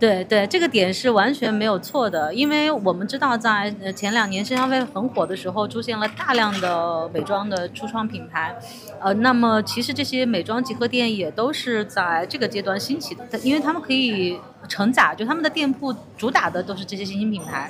[0.00, 8.54] 对对，这个点是完全没有错的，因为我们知道在前两年新消费很火的时候，出现了大量的美妆的初创品牌，
[9.00, 17.68] 呃，那么其实这些美妆集合店也都是在这个阶段兴起的，因为他们可以承载，就他们的店铺主打的都是这些新兴品牌，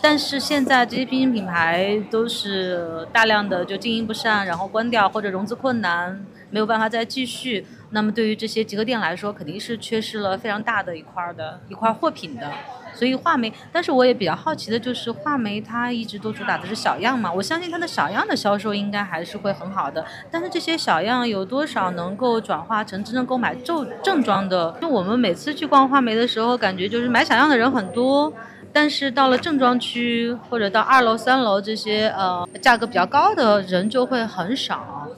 [0.00, 6.24] 但是现在这些新兴品牌都是大量的就经营不善，然后关掉或者融资困难。
[6.54, 7.66] 没有办法再继续。
[7.90, 12.48] 那么对于这些集合店来说，肯定是缺失了非常大的一块儿的一块货品的。
[12.94, 20.06] 所以画眉，但是我也比较好奇的就是画眉，它一直都主打的是小样嘛，我相信它的小样的销售应该还是会很好的。
[20.30, 24.78] 但是这些小样有多少能够转化成真正购买正正装的？
[24.80, 28.32] 就我们每次去逛画眉的时候，感觉就是买小样的人很多，
[28.72, 35.08] 但是到了正装区或者到二楼、三楼这些呃价格比较高的人就会很少。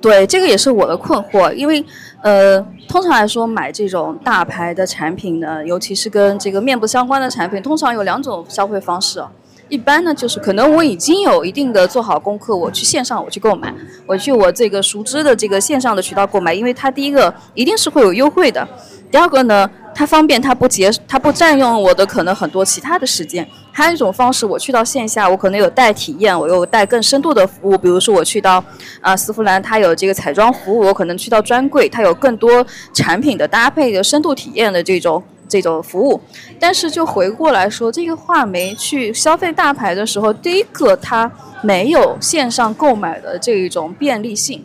[0.00, 1.84] 对，这个也是我的困惑，因为，
[2.22, 9.22] 呃，通常来说买这种大牌的产品呢，尤其是跟这个面部相关的产品，通常有两种消费方式。
[9.68, 13.74] 一般呢，就是可能我已经有一定的做好功课，我去线上我去购买，
[14.06, 18.66] 我去我这个熟知的这个线上的渠道购买，因为它第一个一定是会有优惠的，
[19.10, 19.68] 第二个呢。
[19.98, 23.44] 它方便，它不节，它不占用我的可能很多其他的时间。
[23.72, 27.76] 还有一种方式，我去到线下，我可能有带体验，我有带更深度的服务。
[27.76, 28.62] 比如说我去到
[29.00, 36.20] 啊丝芙兰，它有这个彩妆服务，我可能去到专柜，它有更多产品的搭配的深度体验的这种这种服务。
[36.60, 41.28] 但是就回过来说，这个画眉去消费大牌的时候，第一个它
[41.60, 44.64] 没有线上购买的这一种便利性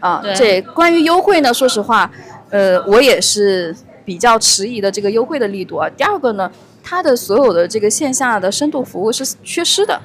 [0.00, 0.20] 啊。
[0.34, 2.10] 这关于优惠呢，说实话，
[2.50, 3.72] 呃，我也是。
[4.04, 5.88] 比较迟疑的这个优惠的力度啊。
[5.96, 6.50] 第二个呢，
[6.82, 10.00] 它的所有的这个线下的深度服务是缺失的。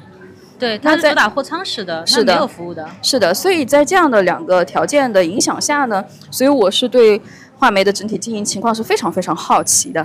[0.59, 2.83] 对，它是主打货仓式的，是的，没有服务的。
[3.03, 7.21] 是的，所以在这样的两个条件的影响下呢，所以我是对
[7.59, 10.03] 画眉的整体经营情况是非常非常好奇的。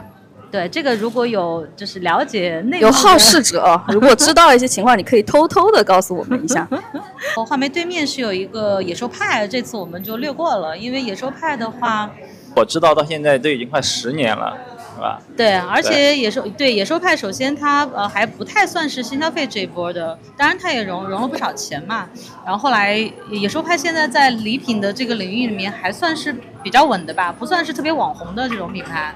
[0.51, 6.69] 对，这个如果有就是了解内有好事者， 如果知道一些情况，你可以偷偷的告诉我们一下。
[7.35, 12.11] 哦，画眉对面是有一个野兽派，这次我们就略过了，因为野兽派的话。
[12.55, 14.57] 我知道到现在都已经快十年了，
[14.95, 15.21] 是吧？
[15.37, 22.09] 对，而且野兽对野兽派，首先它呃还不太算是新消费这一波的，当然它也融融了不少钱嘛。
[22.45, 22.99] 然后后来
[23.31, 29.15] 野兽派现在在礼品的这个领域里面还算是比较稳的吧，不算是特别网红的这种品牌，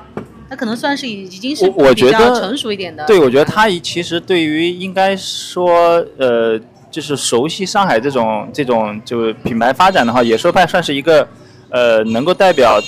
[0.49, 3.05] 它可能算是已已经是比较成熟一点的。
[3.05, 6.59] 对，我觉得它其实对于应该说呃
[6.90, 11.29] 就是熟悉上海这种这种就品牌发展的话，野兽派算是一个
[11.68, 12.81] 呃能够代表。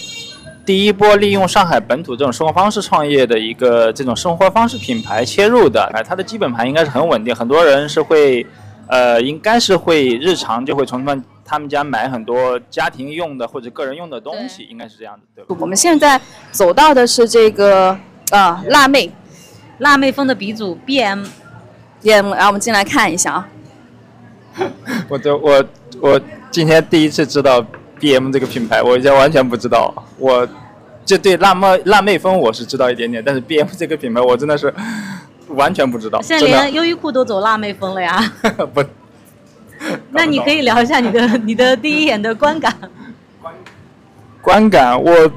[0.68, 8.46] 第一波利用上海本土这种生活方式创业的一个这种生活方式品牌切入的，哎，它的基本盘应该是很稳定，很多人是会，
[8.86, 15.56] 呃，应该是会日常就会从他们他们家买很多家庭用的或者个人用的东西，应该是这样的，对吧？
[15.58, 17.98] 我们现在走到的是这个
[18.30, 19.10] 啊，辣妹，
[19.78, 23.48] 辣妹风的鼻祖 B M，B M，然后我们进来看一下啊。
[25.08, 25.64] 我就我
[26.02, 27.64] 我今天第一次知道。
[28.00, 29.92] B M 这个品牌，我以前完全不知道。
[30.18, 30.46] 我，
[31.04, 34.72] 这对辣妹辣妹风我是知道一点点，但是 B M 这个品牌我真的是
[35.48, 36.20] 完全不知道。
[36.22, 38.32] 现在连优衣库都走辣妹风了呀？
[38.72, 38.84] 不，
[40.10, 42.74] 那你可以聊一下你的你的第一眼的观感。
[44.42, 45.30] 观感，我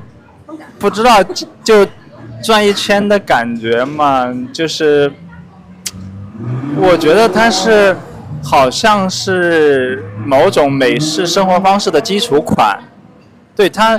[0.77, 1.23] 不知道，
[1.63, 1.85] 就
[2.43, 5.11] 转一圈的感觉嘛，就是
[6.77, 7.95] 我觉得它是。
[8.43, 12.77] 好像是某种美式生活方式的基础款，
[13.55, 13.97] 对它，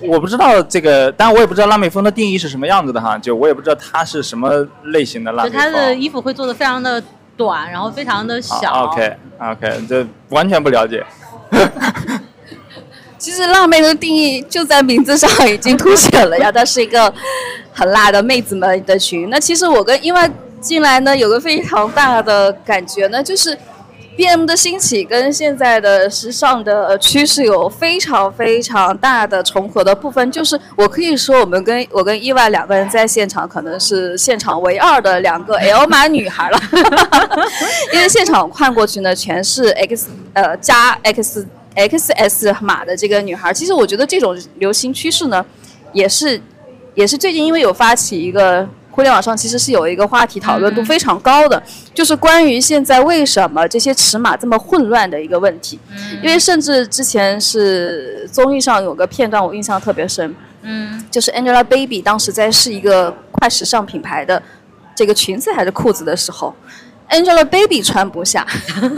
[0.00, 5.58] 我不知道这个，当然我也不知道辣妹风的定义是什么样子的哈，就我也不知道它是什么类型的辣妹风。
[5.58, 7.02] 它的衣服会做的非常的
[7.36, 8.86] 短，然后非常的小。
[8.86, 11.04] OK OK，这完全不了解。
[13.18, 17.12] 其实辣妹的定义就在名字上已经凸显了呀，它是一个
[17.72, 19.30] 很辣的妹子们的群。
[19.30, 23.56] 那其实我跟因为进来呢，有个非常大的感觉呢，就是。
[24.14, 36.60] B M 的兴起跟现在的时尚的趋势有非常非常大的重合的部分，就是我可以说，我们跟我跟意外两个人在现场，可能是现场唯二的两个 L 码女孩了，
[37.94, 43.52] 因为现场看过去呢，全是 X 呃加 X X S 码的这个女孩。
[43.52, 45.44] 其实我觉得这种流行趋势呢，
[45.92, 46.38] 也是
[46.94, 48.68] 也是最近因为有发起一个。
[48.92, 51.60] 互联网上其实是有一个话题讨论度非常高的，
[51.92, 55.80] 就是关于现在为什么这些尺码这么混乱的一个问题。
[56.22, 64.40] 因为甚至之前是综艺上有个片段我印象特别深，嗯，就是 Angelababy 当时在试一个快时尚品牌的
[64.94, 66.54] 这个裙子还是裤子的时候。
[67.12, 68.46] Angelababy 穿不下，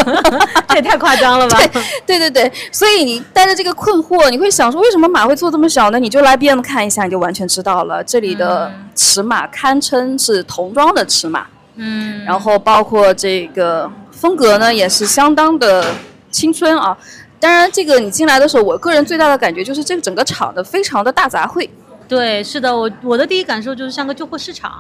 [0.68, 1.58] 这也太夸张了吧？
[2.06, 5.98] 对对对对，所以你带着这个困惑，你会想说，为什么码会做这么小呢？
[5.98, 8.02] 你就来 BM 看一下，你就完全知道了。
[8.04, 15.84] 这里的尺码堪称是童装的尺码，嗯，然后包括这个风格呢，也是相当的
[16.30, 16.96] 青春啊。
[17.40, 21.68] 当然，这个你进来的时候，我个人最大的感觉就是这个整个场的非常的大杂烩。
[22.06, 24.70] 对，是的，我我的第一感受就是像个旧货市场。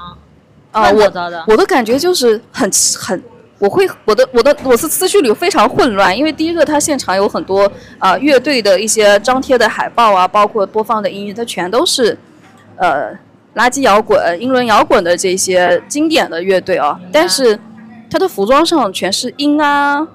[0.74, 1.04] 啊，我
[1.46, 2.68] 我的感觉就是很
[2.98, 3.22] 很
[3.60, 12.18] 我会我的我的我是思绪里非常混乱，因为第一个它现场有很多啊、乐队的一些张贴的海报啊，包括播放的音乐，它全都是
[12.76, 13.12] 呃
[13.54, 17.56] 垃圾摇滚、英伦摇滚的这些经典的乐队啊，但是
[18.10, 20.06] 它的服装上全是鹰啊。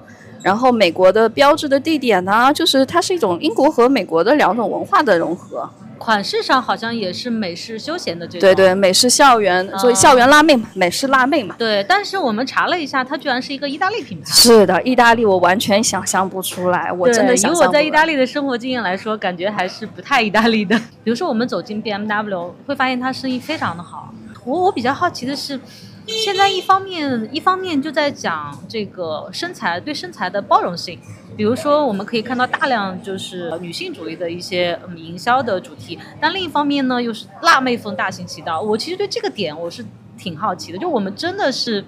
[0.42, 5.68] 然后美国的标志的地点呢、就是它是一种英国和美国的两种文化的融合。
[6.00, 8.40] 款式上好像也是美式休闲的这种。
[8.40, 11.54] 对对，美式校园，所以哦校园辣妹嘛，美式辣妹嘛。
[11.58, 14.24] 对，但是我们查了一下，它居然是一个意大利品牌。
[14.32, 20.74] 是的，意大利我完全想象不出来，我真的对以想象不来我在意大利的生活经验来说，感觉还是不太意大利的。
[21.04, 24.12] 比如说，我们走进 BMW，会发现它生意非常的好。
[24.46, 25.60] 我我比较好奇的是，
[26.06, 30.98] 现在一方面一方面就在讲这个身材对身材的包容性，
[31.36, 38.60] 比如说我们可以看到大量就是女性主义的一些嗯营销的主题，但另一方面呢又是辣妹风大行其道。
[38.60, 39.84] 我其实对这个点我是
[40.18, 41.84] 挺好奇的，就我们真的是。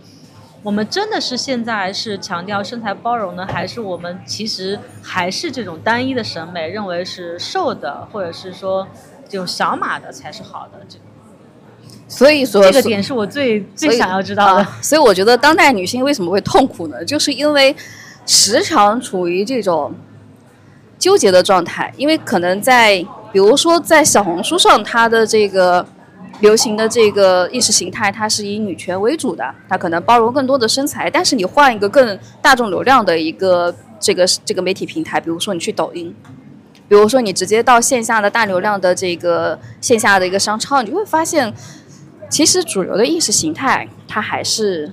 [0.65, 8.87] 我们真的是现在是强调身材包容呢，还是我们其实还是这种单一的审美，认为是瘦的或者是说
[9.29, 10.79] 这种小码的才是好的？
[10.89, 11.01] 这
[12.13, 14.61] 所以说这个点是我最最想要知道的。
[14.61, 17.03] 啊所以我觉得当代女性为什么会痛苦呢？
[17.03, 17.75] 就是因为
[18.27, 19.95] 时常处于这种
[20.99, 23.03] 纠结的状态，因为可能在
[23.33, 25.85] 比如说在小红书上，它的这个
[26.41, 36.15] 流行的这个意识形态，它是以女权为主的，它可能包容更多的身材，但是你换一个更大众流量的一个这个这个媒体平台，比如说你去抖音。
[36.89, 41.51] 比如说，你直接到线下的大流量的这个线下的一个商超，你就会发现，
[42.33, 44.91] 其实主流的意识形态它还是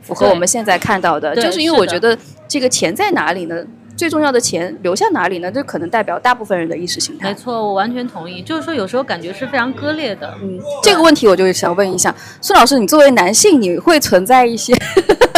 [0.00, 2.16] 符合我们现在看到的，就是因为我觉得
[2.48, 3.62] 这个钱在哪里呢？
[3.94, 5.52] 最重要的钱流向哪里呢？
[5.52, 7.28] 这可能代表大部分人的意识形态。
[7.28, 8.40] 没错，我完全同意。
[8.40, 10.34] 就是说，有时候感觉是非常割裂的。
[10.42, 14.74] 嗯，这个问题我就想问一下孙老师，你作为男性，你会存在一些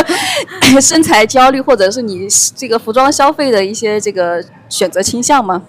[0.80, 5.60] 身材焦虑，或者是你这个服装消费的一些这个选择倾向吗？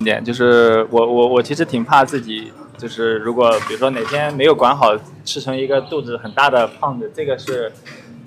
[0.00, 7.72] 点就是我我我其实挺怕自己，就是如果比如说哪天没有管好，吃成一个肚子很大的胖子，这个是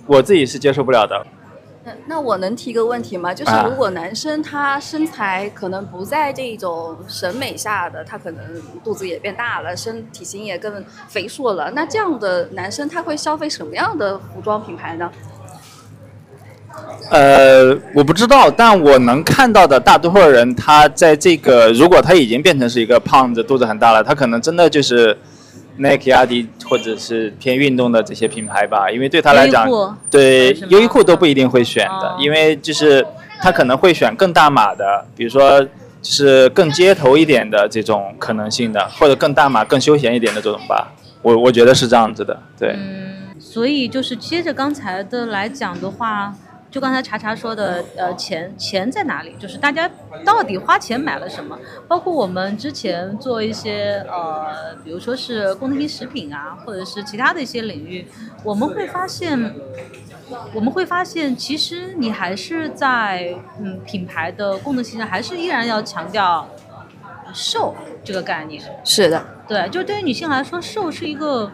[0.06, 1.26] 我自己是接受不了的。
[1.86, 3.34] 那那我能提个问题吗？
[3.34, 8.44] 就是啊如果男生他身材可能不在这种审美下的，他可能
[8.84, 15.10] 肚子也变大了，身体型也更肥硕了，那这样的男生他会消费什么样的服装品牌呢？
[17.12, 25.18] 呃，我不知道，但我能看到的大多数人，他在这个如果他已经变成是一个胖子，肚子很大了，他可能真的就是
[25.78, 29.68] Nike、阿迪或者是偏运动的这些品牌吧，因为对他来讲
[30.12, 33.04] 对优衣库都不一定会选的哦，因为就是
[33.42, 35.70] 他可能会选更大码的，比如说就
[36.12, 40.94] 是更街头一点的这种可能性的，或者更大码、更休闲一点的这种吧。
[41.24, 42.70] 我我觉得是这样子的，对。
[42.78, 46.34] 嗯，所以就是接着刚才的来讲的话，
[46.72, 49.36] 就刚才查查说的，呃，钱钱在哪里？
[49.40, 49.90] 就是大家
[50.24, 51.58] 到底花钱买了什么？
[51.88, 58.08] 包括我们之前做一些呃，比如说是功能性食品啊，或者是其他的一些领域，
[58.44, 59.54] 我们会发现。
[60.54, 66.48] 我们会发现，其实你还是在嗯品牌的功能性上，还是依然要强调
[67.34, 68.64] 瘦这个概念。
[68.84, 71.52] 是的，对，就对于女性来说，瘦是一个，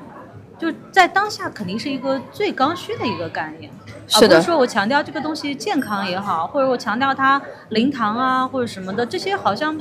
[0.59, 3.71] 就在当下肯定是一个最刚需的一个概念。
[4.07, 9.75] 是的而不是说我强调这个东西健康也好，或者我强调它零糖啊或者什么的，这些好像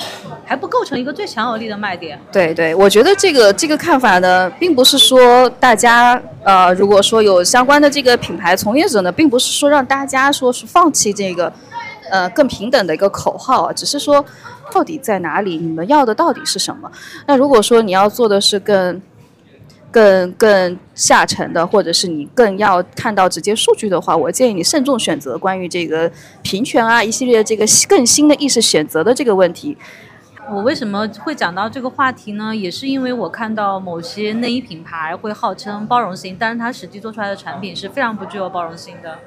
[0.46, 2.18] 还不构成一个最强有力的卖点。
[2.32, 11.52] 对对，我觉得这个这个看法呢，并不是说大家呃，如果说有相关的这个品牌从业者呢，并不是说让大家说是放弃这个
[12.10, 14.24] 呃更平等的一个口号啊，只是说
[14.72, 16.90] 到底在哪里，你们要的到底是什么？
[17.26, 19.02] 那如果说你要做的是更
[19.94, 26.10] 更更下沉的，或者是你更要看到直接数据的话，我建议你慎重选择关于这个
[26.42, 29.78] 平权啊一系列这个更新的意识选择的这个问题。
[30.50, 32.54] 我为什么会讲到这个话题呢？
[32.54, 39.20] 也是因为我看到某些内衣品牌会号称包容性，但是它实际做出来的产品是非常不具有包容性的，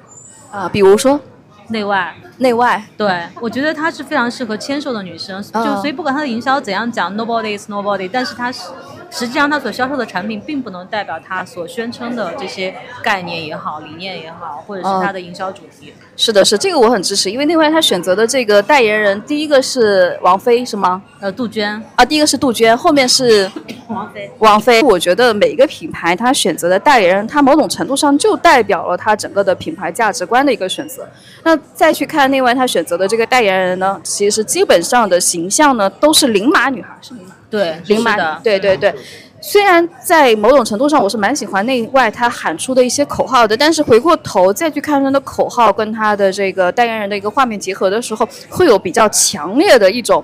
[0.51, 1.22] 啊，比如说
[1.70, 2.13] 内外。
[2.38, 8.61] 内外，对，我觉得她是非常适合纤瘦的女生，就哦所以不管她的营销怎样讲，nobody is nobody，但是她是
[9.09, 15.93] 实际上她所销售的产品并不能代表她所宣称的这些概念也好、理念也好，或者是她的营销主题。
[16.15, 21.01] 是的，是这个我很支持，因为内外她选择的这个代言人，第一个是王菲是吗？
[21.19, 23.49] 呃，杜鹃，啊，第一个是杜鹃，后面是
[23.88, 24.83] 王菲，王菲。
[24.83, 31.07] 我觉得每一个品牌它选择的代言人，它某种程度上就代表了它整个的品牌价值观的一个选择。
[31.43, 37.34] 那再去看内外他选择的这个代言人呢，其实基本上的形象呢都是零码女孩，是零码。
[37.49, 38.93] 对，零码是的，对对对。
[39.39, 50.23] 虽然在某种程度上我是蛮喜欢内外他喊出的一些口号的，但是回过头再去看他的口号跟他的这个代言人的一个画面结合的时候，会有比较强烈的一种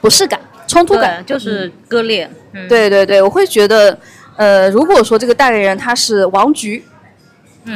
[0.00, 2.30] 不适感、冲突感，就是割裂。
[2.52, 3.98] 嗯，对对对，我会觉得，
[4.36, 6.84] 呃，如果说这个代言人他是王菊。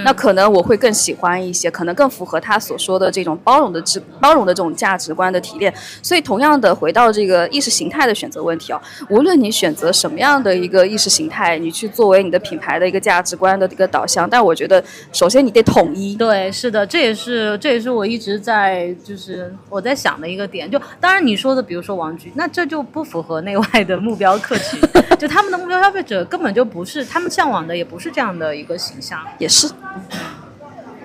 [0.05, 5.73] 那可能我会更喜欢一些，可能更符合他所说的这种包容的值包容的这种价值观的提炼。
[6.03, 14.83] 所以，同样的回到这个意识形态的选择问题啊，无论你选择什么样的一个意识形态，你去作为你的品牌的一个价值观的一个导向，但我觉得
[15.13, 16.17] 首先你得统一。
[16.17, 20.71] 对，是的，这也是这也是我一直在就是我在想的一个点。
[20.71, 24.81] 就当然你说的，比如说王菊，那这就不符合内外的目标客群，
[25.19, 29.69] 就他们的目标消费者根本就不是他们向往的，也不是这样的一个形象，也是。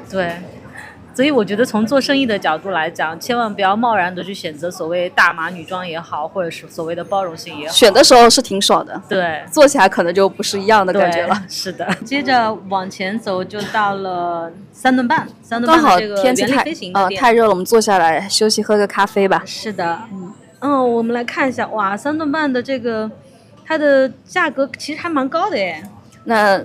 [0.10, 0.38] 对，
[1.14, 7.74] 所以我觉得从做生意的角度来讲，千万不要贸然的去选择所谓大码女装也好，或者是所谓的包容性也好。
[7.74, 11.44] 选的时候是挺爽的，对，做起来可能就不是一样的感觉了。
[11.50, 16.64] 是的，接着往前走就到了三顿半，三顿半这个天气太
[16.94, 19.44] 呃太热了，我们坐下来休息喝个咖啡吧。
[19.46, 23.12] 是的，嗯嗯，我们来看一下，哇，三顿半的这个
[23.66, 25.84] 它的价格其实还蛮高的耶。
[26.24, 26.62] 那。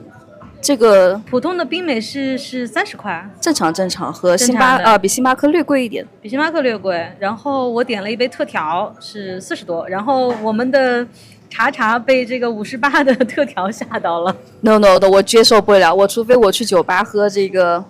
[0.62, 7.04] 这个普通的冰美式是三十块，正常正常，和星巴呃比星巴克略贵一点，比星巴克略贵。
[7.18, 11.04] 然后我点了一杯特调是四十多，然后我们的
[11.50, 14.34] 茶茶被这个五十八的特调吓到了。
[14.60, 17.84] No No 的，我接受不了，我除非我去酒吧喝这个，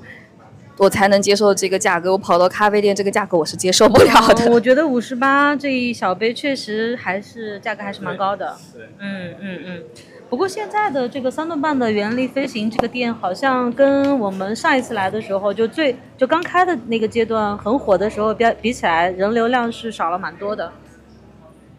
[0.79, 2.11] 我才能接受这个价格。
[2.12, 4.51] 我跑到咖啡店这个价格我是接受不了的。
[4.51, 8.57] 我觉得五十八这一小杯确实还是价格还是蛮高的。
[8.73, 9.83] 对，嗯嗯嗯。
[10.29, 20.73] 不过现在的这个三顿半的原力飞行这个店，好像跟我们上一次来的时候，就最就刚开的那个阶段很火的时候比比起来，人流量是少了蛮多的。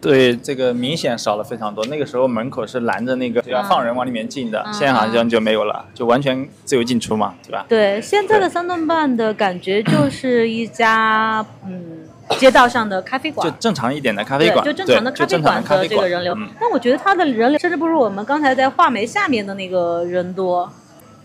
[0.03, 1.85] 对，这个明显少了非常多。
[1.85, 7.65] 那个时候门口是拦着那个要放人往里面进的，现在好像就没有了，就完全自由进出嘛，对吧？
[7.67, 12.01] 对，现在的三顿半的感觉就是一家嗯。
[12.39, 16.35] 街道上的咖啡馆，就正常一点的咖啡馆，就正常的咖啡馆的这个人流。
[16.59, 20.67] 但我觉得它的人流甚至不如我们刚才在画眉下面的那个人多。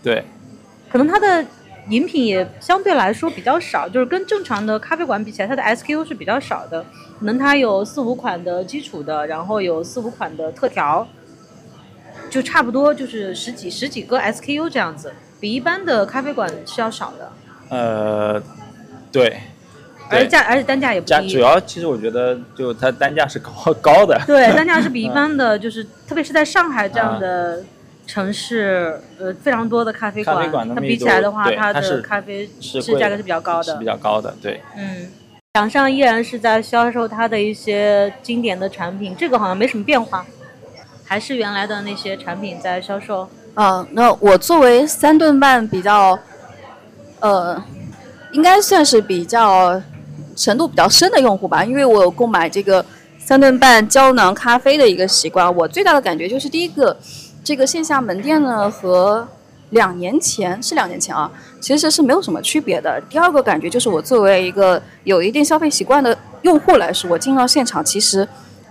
[0.03, 0.25] 对，
[0.91, 1.43] 可能它的
[1.89, 6.83] 饮品也相对来说比较少，就是跟正常的咖啡馆比起来，它的 SKU 是比较少的。
[7.19, 11.07] 可能它有四五款的基础的，然后有四五款的特调，
[12.29, 17.31] 就差不多就是十几十几个 SKU 这样子，比一般的咖啡馆是要少的。
[17.69, 18.41] 呃，
[19.11, 19.37] 对。
[20.11, 21.29] 而且价，而且单价也不低。
[21.29, 24.19] 主要其实我觉得，就它单价是高高的。
[24.25, 27.63] 对，单价是比一般的，就是特别是在上海这样的
[28.09, 34.59] 城市，呃，非常多的咖啡馆，它比起来的话，它的咖啡是价格是比较高的，是比较高的，对。
[34.75, 35.11] 嗯，
[35.53, 40.25] 墙上依然是在销售它的一些经典的产品，这个好像没什么变化，
[41.05, 43.29] 还是原来的那些产品在销售。
[43.53, 46.17] 嗯，那我作为三顿半比较，
[47.19, 47.63] 呃，
[48.31, 49.79] 应该算是比较。
[50.35, 52.85] 程度比较深的用户吧，因为我有购买这个
[53.17, 55.53] 三顿半胶囊咖啡的一个习惯。
[55.53, 56.97] 我最大的感觉就是，第一个，
[57.49, 59.27] 这个线下门店呢和
[59.71, 61.27] 两年前是两年前啊，
[61.59, 63.01] 其实是没有什么区别的。
[63.09, 68.29] 第二个感觉就是，我作为一个有一定消费习惯的用户来说，我进到现场其实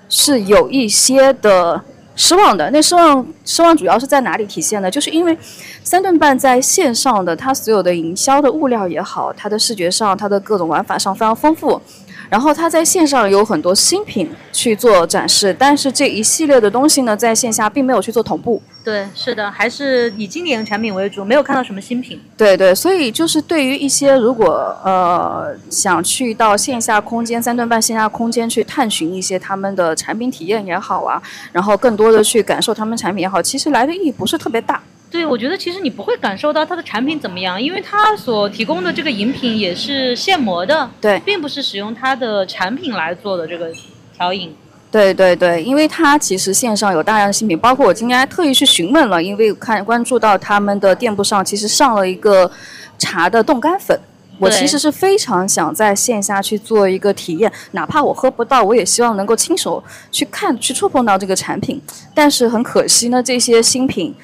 [0.09, 1.83] 是有一些的。
[2.15, 4.91] 失望的那失望，失望主要是在哪里体现呢？
[4.91, 5.39] 就是因为
[5.85, 11.81] 三顿半在线上的它所有的营销的物料也好，它的视觉上，它的各种玩法上非常丰富。
[12.29, 18.63] 然后它在线上有很多新品去做展示，但是这一系列的东西呢，在线下并没有去做同步。
[18.85, 22.19] 对，是的，还是以经典产品为主，没有看到什么新品。
[22.37, 31.21] 对对，所以就是对于一些如果呃想去到线下空间三顿半线下空间去探寻一些他们的产品体验也好啊，
[31.53, 34.81] 然后更多的去感受他们产品也好，其实来的意义不是特别大。
[35.11, 43.73] 对，我觉得其实你不会感受到它的产品怎么样，因为它所提供的这个饮品也是现磨的，对，并不是使用它的产品来做的这个
[44.15, 44.55] 调饮。
[44.91, 52.51] 对对对，因为它其实线上有大量的新品，包括我今天还特意去询问了，因为看关注到他们的店铺上其实上了一个
[52.99, 53.99] 茶的冻干粉，
[54.39, 59.83] 我其实是非常想在线下去做一个体验，哪怕我喝不到，我也希望能够亲手
[60.13, 61.81] 去看、去触碰到这个产品。
[62.15, 64.15] 但是很可惜呢，这些新品。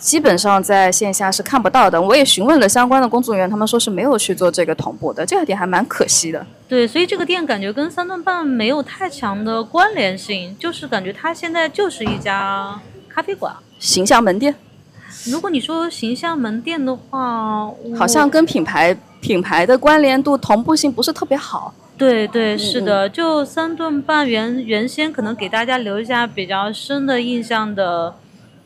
[0.00, 2.00] 基本上在线下是看不到的。
[2.00, 6.44] 我也询问了相关的工作人员，他们说是没有去做这个同步的，这个点还蛮可惜的。
[6.66, 14.54] 对，所以这个店感觉跟三顿半没有太强的关联性，就是感觉它现在就是一家咖啡馆，形象门店。
[15.26, 21.74] 如果你说形象门店的话，好像跟品牌品牌的关联度同步性不是特别好。
[21.98, 28.14] 对对，是的，就三顿半原原先可能给大家留下比较深的印象的。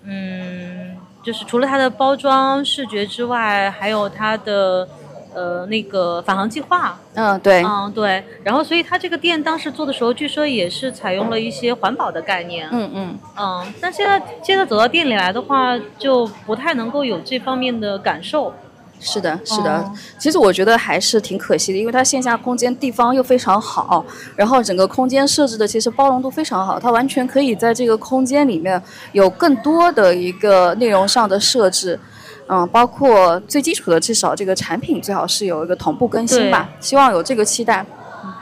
[0.05, 0.95] 嗯，
[1.25, 4.87] 就是除了它的包装视觉之外，还有它的
[5.35, 6.99] 呃那个返航计划。
[7.15, 8.23] 嗯，对，嗯，对。
[8.43, 12.69] 然后，所以它这个店当时做的时候，据说也是采用了一些环保的概念。
[12.71, 18.53] 嗯嗯，嗯，但现在现在走到店里来的话，就不太能够有这方面的感受。
[19.01, 19.79] 是的，是的。
[19.79, 24.05] 哦其实我觉得还是挺可惜的，因为它线下空间地方又非常好，
[24.37, 28.83] 然后整个空间设置的其实包容度非常好，它完全可以在这个空间里面
[29.13, 31.99] 有更多的一个内容上的设置。
[32.47, 37.85] 嗯，包括最基础的，至少这个产品最好是有一个同步更新吧，希望有这个期待。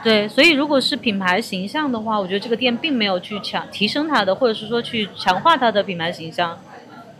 [0.02, 6.58] 对，所以如果是品牌形象的话，我觉得这个店并没有去强提升它的，或者是说去强化它的品牌形象。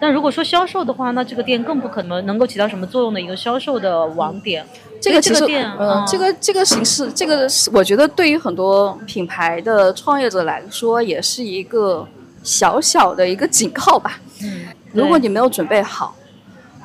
[0.03, 4.67] 但如果说销售的话，那这个店更不可能能够起到什么作用的一个销售的网点。
[5.01, 12.05] 这个其实，这个店嗯嗯，这个这个形式，这个是我觉得对于很多品牌的创业者来说，也是一个
[12.43, 14.19] 小小的一个警告吧。
[14.43, 16.17] 嗯，如果你没有准备好，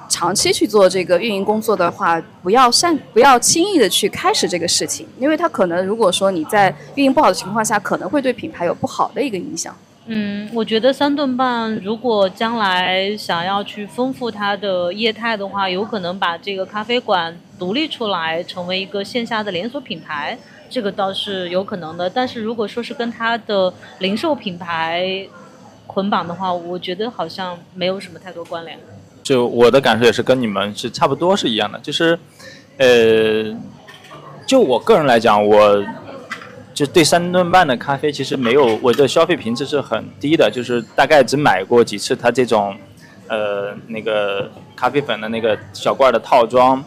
[0.08, 9.76] 长期去做这个运营工作的话，不要擅不要轻易的去开始这个事情，因为它可能如果说你在运营不好的情况下，可能会对品牌有不好的一个影响。
[10.10, 20.38] 嗯，我觉得三顿半如果将来想要去丰富它的业态的话，有可能把这个咖啡馆独立出来，成为一个线下的连锁品牌，
[20.70, 22.10] 这个倒是有可能的。
[22.10, 25.28] 但是如果说是跟它的零售品牌
[25.86, 28.80] 捆绑的话，我觉得好像没有什么太多关联。
[29.22, 32.18] 就我的感受也是跟你们是差不多是一样的，就是，
[32.78, 33.54] 呃，
[34.46, 35.84] 就我个人来讲，我
[36.78, 42.78] 就对三顿半的咖啡其实没有我的消费频次是很低的，就是大概只买过几次它这种，
[43.28, 46.84] 呃，那个咖啡粉的那个小罐的套装。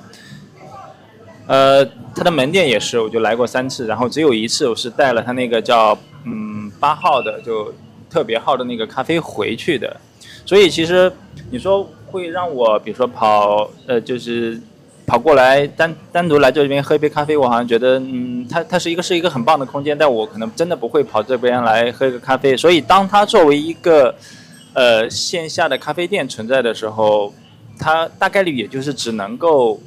[1.48, 1.84] 呃，
[2.14, 7.74] 它的门店也是，我就来过三次，然后只有一次我是带了它那个叫嗯八号的就
[8.08, 10.00] 特别号的那个咖啡回去的，
[10.46, 11.12] 所以其实
[11.50, 14.60] 你说会让我比如说跑呃就是
[15.10, 24.14] 跑过来单单独来这边喝一杯咖啡，我好像觉得嗯它它是一个是一个很棒的空间，但我可能真的不会跑这边来喝一个咖啡，所以当它作为一个
[24.72, 27.34] 呃线下的咖啡店存在的时候，
[27.76, 29.80] 它大概率也就是只能够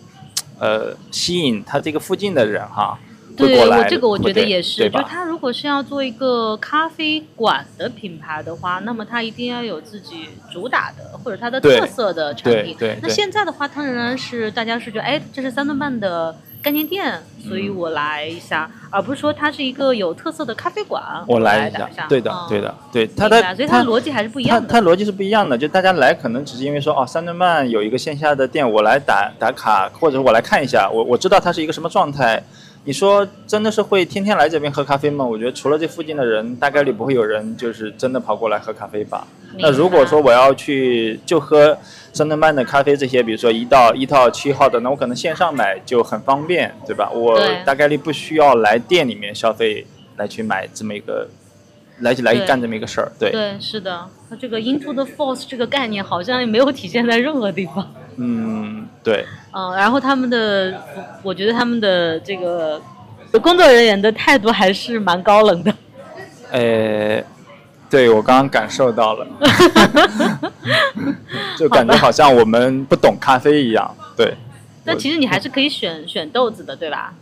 [0.59, 2.99] 呃吸引它这个附近的人哈。
[3.37, 4.89] 会对我这个我觉得也是？
[4.89, 12.73] 就它如果是要做一个咖啡馆的品牌的话，那么他一定要有自己主打的或者它的特色的产品。
[12.73, 24.67] 那对对那现在的话，它仍然是大家是觉得，哎，这是三顿半的概念店，所以我来一下，而不是说它是一个有特色的咖啡馆，我来来一下一下。，对的嗯，对的，对它的所以它的逻辑还是不一样的。
[24.67, 32.41] 它逻辑是不一样的，就大家来可能只是因为说哦，三顿半有一个线下的店，我来打打卡，或者我来看一下，我我知道它是一个什么状态。
[32.85, 35.23] 你说真的是会天天来这边喝咖啡吗？
[35.23, 39.25] 我觉得除了这附近的人，大概率不会有人就是真的跑过来喝咖啡吧。
[39.57, 41.77] 那如果说我要去就喝
[42.11, 47.09] 三顿半的咖啡，这些比如说一到一到七号的，那我可能线上买就很方便，对吧？
[47.09, 49.85] 我大概率不需要来店里面消费
[50.17, 51.29] 来去买这么一个，
[51.99, 53.31] 来来干这么一个事儿，对。
[53.31, 57.93] 对，是的，它这个 into the force 这个概念好像没有体现在任何地方。
[58.17, 60.81] 嗯，对，嗯，然后他们的，
[61.21, 62.81] 我觉得他们的这个
[63.41, 65.73] 工作人员的态度还是蛮高冷的。
[66.51, 67.23] 呃，
[67.89, 69.27] 对我刚刚感受到了，
[71.57, 73.95] 就感觉好像我们不懂咖啡一样。
[74.15, 74.35] 对，
[74.85, 77.13] 但其实你还是可以选选豆子的，对吧？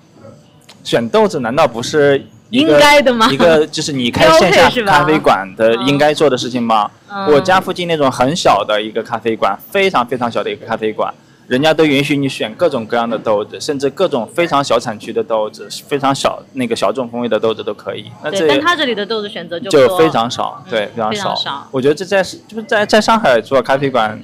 [0.84, 3.30] 选豆子难道不是应该的吗？
[3.32, 6.90] 一个就是你开线下 咖啡馆的嗯应该做的事情吗？
[7.10, 7.26] 嗯。
[7.34, 11.14] 我家附近那种很小的一个咖啡馆，非常非常小的一个咖啡馆，
[11.48, 18.12] 人家都允许你选各种各样的豆子，甚至各种非常小产区的豆子，非常小那个小众风味的豆子都可以。
[18.24, 21.68] 那对，这但他这里的豆子选择就就非常少，对，嗯非常非常少。
[21.72, 24.22] 我觉得这在就是在在上海做咖啡馆，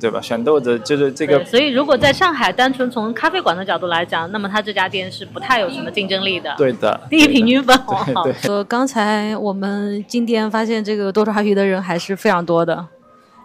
[0.00, 0.20] 对吧？
[0.20, 6.98] 选豆子就是这，个，所以如果在上海单纯从咖啡馆的角度来讲，那么它这家店是不太有什么竞争力的。，对的。
[7.10, 7.76] 第一平均分。
[7.76, 8.32] 对的，对对。
[8.32, 12.88] 哦 呃，刚才我们进店发现这个多抓鱼的人还是非常多的，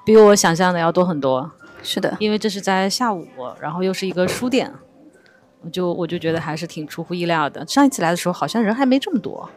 [0.06, 1.52] 比我想象的要多很多。
[1.84, 3.28] 是的，因为这是在下午，
[3.60, 4.74] 然后又是一个书店，
[5.62, 7.68] 我就我就觉得还是挺出乎意料的。
[7.68, 9.50] 上一次来的时候好像人还没这么多，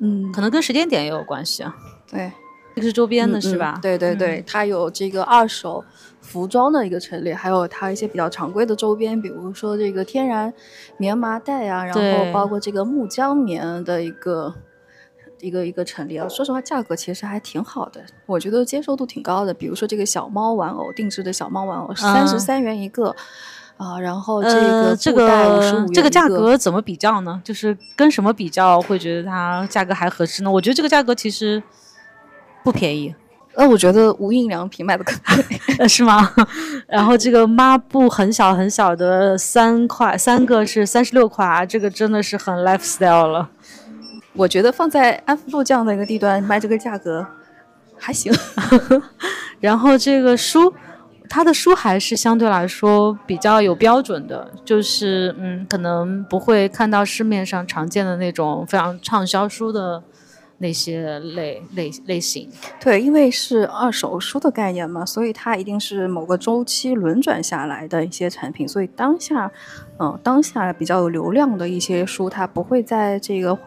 [0.00, 1.74] 嗯，可能跟时间点也有关系啊。
[2.10, 2.30] 对。
[2.74, 3.72] 这个是周边的嗯是吧？
[3.78, 5.82] 嗯对对对，它有这个二手
[6.26, 10.52] 服装的一个陈列，还有它一些比较常规的周边，比如说这个天然
[10.98, 14.54] 棉麻袋啊，然后包括这个木浆棉的一个。
[15.40, 19.52] 一个一个陈列啊，说实话，价格其实还挺好的，我觉得接受度挺高的。
[19.52, 23.14] 比如说这个小猫玩偶，定制的小猫玩偶，三十三元一个，
[23.76, 27.38] 啊，然后这呃，个这个这个价格怎么比较呢？
[27.44, 30.50] 就是跟什么比较会觉得它价格还合适呢？
[30.50, 31.62] 我觉得这个价格其实
[32.64, 33.14] 不便宜。
[33.56, 35.14] 呃，我觉得无印良品卖的更
[35.78, 36.30] 贵， 是吗？
[36.86, 43.48] 然后这个抹布很小很小的三块，三个是三十六块啊，这个真的是很 lifestyle 了。
[44.34, 47.26] 我觉得放在安福路这样的一个地段卖这个价格
[47.96, 48.30] 还行。
[49.58, 50.74] 然后这个书，
[51.30, 60.02] 它的书还是相对来说比较有标准的，就是嗯，可能不会看到市面上常见的那种非常畅销书的。
[60.58, 62.50] 那些类类类型，
[62.80, 69.50] 对，因为是二手书的概念嘛，所以它一定是某个周期轮转下来的一些产品，所以当下，
[69.98, 73.58] 嗯，当下比较有流量的一些书，它不会在这个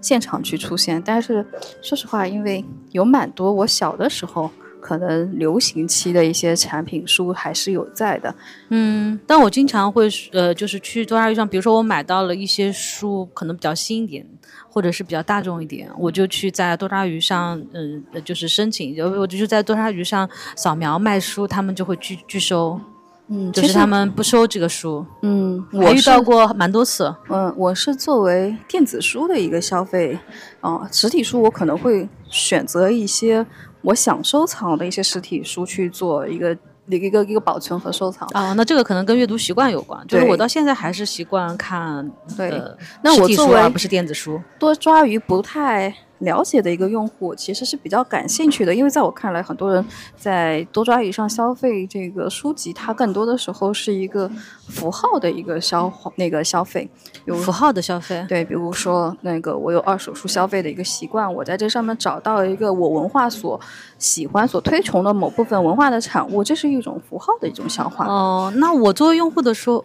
[0.00, 1.02] 现场去出现。
[1.04, 1.44] 但是
[1.82, 4.50] 说实话，因为有蛮多我小的时候。
[4.86, 8.32] 可能流行期的一些产品书还是有在的，
[8.68, 14.24] 嗯，但我经常会呃，就是去多抓鱼上，比如说我买到了一些书，可能比较新一点，
[14.70, 22.80] 或者是比较大众一点，我就去在多抓鱼上，嗯，就是申请，就我就在多抓鱼上扫描卖书，他们就会拒拒收，
[23.26, 30.16] 嗯，就是他们不收这个书，嗯，我遇到过蛮多次，嗯，我是作为电子书的一个消费，
[30.60, 33.44] 哦，实体书我可能会选择一些。
[33.86, 36.56] 我想收藏的一些实体书去做一个
[36.88, 42.60] 一个一个保存和收藏啊，那这个可能跟阅读习惯有关，就是我到现在还是习惯看对，
[43.00, 45.94] 那我作为而不是电子书，多抓鱼不太。
[46.20, 49.84] 了解的一个用户其实是比较感兴趣的，因为在我看来，很多人
[50.16, 54.30] 在多抓鱼上消费这个书籍，它更多的时候是一个
[54.68, 56.88] 符号的一个消那个消费，
[57.26, 58.24] 有符号的消费。
[58.28, 63.60] 对，比如说那个我有二手书消费的一个习惯，我在这上面找到一个我文化所
[63.98, 68.06] 喜欢、所推崇的某部分文化的产物，这是一种符号的一种消化。
[68.06, 69.82] 哦，那我作为用户的说，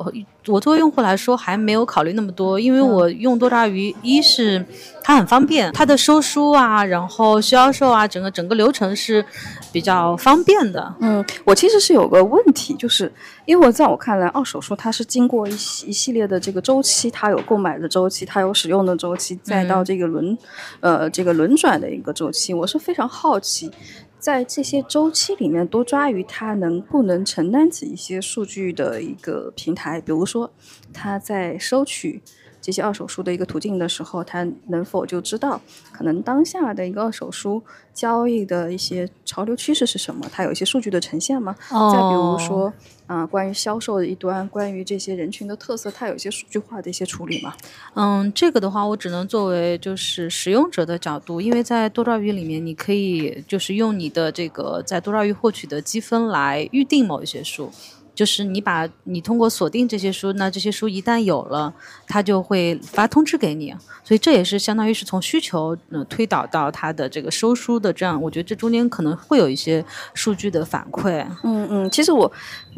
[0.48, 4.66] 我作为用户来说还没有考虑那么多，因为我用多抓鱼，一是
[5.04, 6.22] 它很方便，它的收。
[6.22, 9.26] 书啊，然后销售啊，整个整个流程是
[9.72, 10.96] 比较方便的。
[11.00, 13.12] 嗯，我其实是有个问题，就是
[13.46, 20.38] 因为我在我看来，二手书它是经过一一系列的这个周期，它有购买的周期，它有使用的周期，再到这个轮，
[20.80, 22.54] 呃，这个轮转的一个周期。
[22.54, 23.72] 我是非常好奇，
[24.20, 30.54] 在这些周期里面，多抓鱼它能不能承担起一些数据的一个平台，比如说
[30.94, 32.22] 它在收取。
[32.62, 35.60] 这些二手书的一个途径的时候，他能否就知道
[35.92, 37.62] 可能当下的一个二手书
[37.94, 40.26] 交易的一些潮流趋势是什么？
[40.32, 41.56] 它有一些数据的呈现吗？
[41.70, 42.72] 再比如说，
[43.08, 47.54] 啊，关于销售的一端，关于这些人群的特色，它有一些数据化的一些处理吗？
[47.96, 57.72] 嗯，这个的话，我只能作为就是使用者的角度，因为在多抓鱼里面，你可以就是用你的这个在多抓鱼获取的积分来预定某一些书。
[58.14, 61.74] 就是你把你通过锁定这些书，那这些书一旦有了，
[62.08, 69.84] 它就会发通知给你，所以这也是相当于是从需求呃推导到它的这个收书的这样，我觉得这中间可能会有一些
[70.14, 71.26] 数据的反馈。
[71.44, 72.32] 嗯嗯，其实我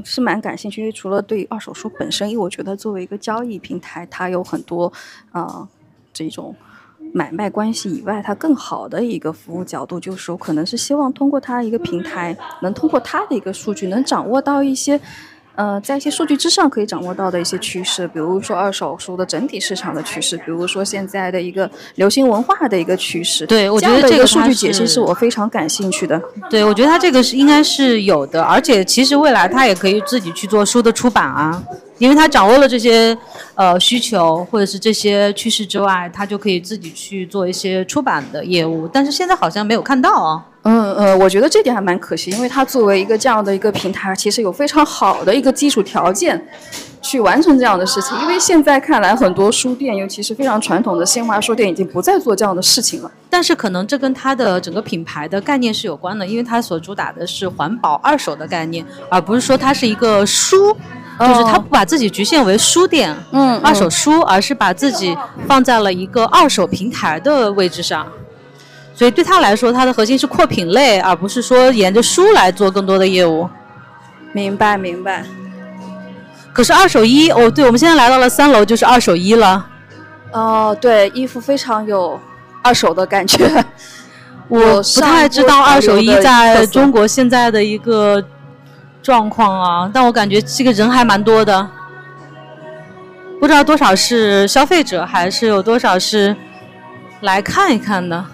[0.05, 4.91] 是蛮感兴趣，因为除了对二手书本身，因为我觉得作为一个交易平台，它有很多
[5.31, 5.67] 啊
[6.13, 6.55] 这种
[7.13, 14.99] 买卖关系以外，它更好的一个服务角度，就是我可能是希望通过它一个平台，能通过它的一个数据，能掌握到一些。
[15.55, 23.45] 呃，在一些数据之上可以掌握到的一些趋势，比如说二手书的整体市场的趋势，比如说现在的一个流行文化的一个趋势。
[23.45, 26.19] 对，我觉得这个数据解析是我非常感兴趣的。
[26.49, 31.63] 对，我觉得它这个是应该是有的，而且其实未来它也可以自己去做书的出版啊。
[32.03, 33.17] 因为他掌握了这些
[33.55, 40.45] 呃需求或者是这些趋势之外，他就可以自己去做一些出版的业务，但是现在好像没有看到啊。
[40.63, 46.45] 嗯呃，我觉得这点还蛮可惜，因为它作为一个这样的一个平台，其实有非常好的一个基础条件
[47.01, 48.19] 去完成这样的事情。
[48.19, 53.09] 因为现在看来，很多书店，尤其是非常传统的新华书店，已经不再做这样的事情了。
[53.29, 60.75] 但是可能这跟它的整个品牌的概念是有关的，因为它所主打的是环保二手的概念，而不是说它是一个书。
[61.19, 65.15] 就是他不把自己局限为书店，嗯，二手书，而是把自己
[65.47, 68.07] 放在了一个二手平台的位置上，
[68.95, 73.47] 所以对他来说，他的核心是扩品类，而不是说沿着书来做更多的业务。
[74.31, 75.23] 明白，明白。
[76.51, 79.65] 可是二手衣，哦，对，我们现在来到了三楼，就是二手衣了。
[80.31, 82.19] 哦，对，衣服非常有
[82.63, 83.63] 二手的感觉。
[84.47, 88.23] 我不太知道二手衣在中国现在的一个。
[89.03, 91.69] 状况啊，但我感觉这个人还蛮多的，
[93.39, 96.35] 不知道多少是消费者，还是有多少是
[97.21, 98.25] 来看一看的。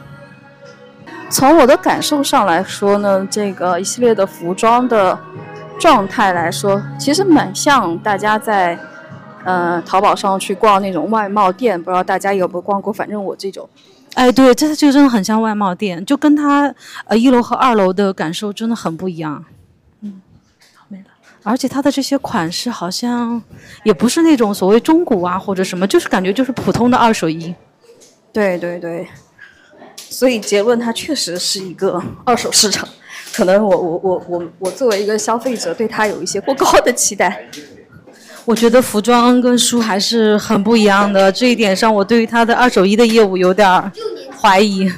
[1.31, 5.17] 从我的感受上来说呢，这个一系列的服装的
[5.79, 8.77] 状态来说，其实蛮像大家在
[9.43, 12.93] 呃淘宝上去逛那种外贸店，不知道大家有没有逛过？
[12.93, 13.67] 反正我这种
[14.13, 16.73] 哎，对，这就真的很像外贸店，就跟它
[17.05, 19.43] 呃一楼和二楼的感受真的很不一样。
[21.43, 23.41] 而且它的这些款式好像
[23.83, 27.53] 也不是那种所谓中古啊或者什么，就是感觉就是普通的二手衣。
[28.31, 29.07] 对对对，
[29.97, 32.87] 所以结论它确实是一个二手市场。
[33.33, 37.43] 可能我我我我我作为一个消费者，对它有一些过高的期待。
[38.45, 43.91] 我觉得服装跟书还是很不一样的，这一点上我对于它的二手衣的业务有点
[44.39, 44.91] 怀疑。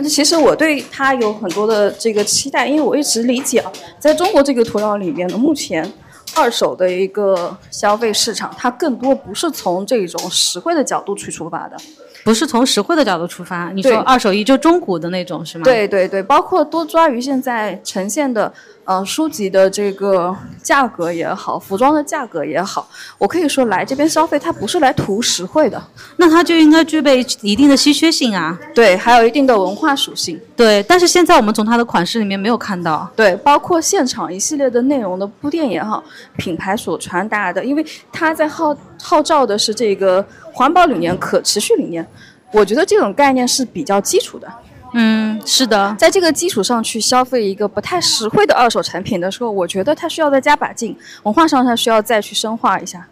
[0.00, 5.92] 那其实我对它有很多的这个期待，因为我一直理解啊，在中国这个土壤里面呢，目前
[6.36, 11.76] 二手的一个消费市场，它更多不是从这种实惠的角度去出发的。
[12.24, 15.64] 不是从实惠的角度出发，你说二手衣就中古的那种是吗？
[15.64, 18.52] 对对对，包括多抓鱼现在呈现的，
[18.88, 25.78] 呃，书籍的这个价格也好，服装的价格也好，我可以说来这边消费，它不是来图实惠的，
[26.16, 28.58] 那它就应该具备一定的稀缺性啊。
[28.74, 30.40] 对，还有一定的文化属性。
[30.56, 33.06] 对，但是现在我们从它的款式里面没有看到。
[33.14, 36.02] 对，包括现场一系列的内容的铺垫也好，
[36.38, 40.24] 品牌所传达的，因为它在号号召的是这个。
[40.50, 42.04] 环保理念、可持续理念，
[42.52, 44.52] 我觉得这种概念是比较基础的。
[44.92, 53.06] 嗯，是的，在这个基础上去消费一个不太实惠的二手产品的时候，我觉得它需要再加把劲，文化上它需要再去深化一下。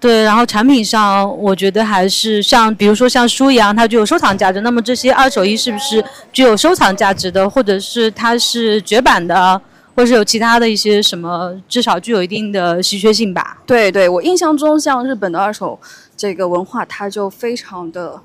[0.00, 4.60] 对，然后产品上，我觉得还是像比如说像书一样，它具有收藏价值。
[4.62, 9.60] 那么这些二手衣是不是具有收藏价值的，或者是它是绝版的，
[9.94, 13.58] 或者是有其他的一些什么，至少具有一定的稀缺性吧？
[13.64, 15.78] 对，对我印象中，像日本的二手。
[16.14, 18.20] 这个文化它就非常的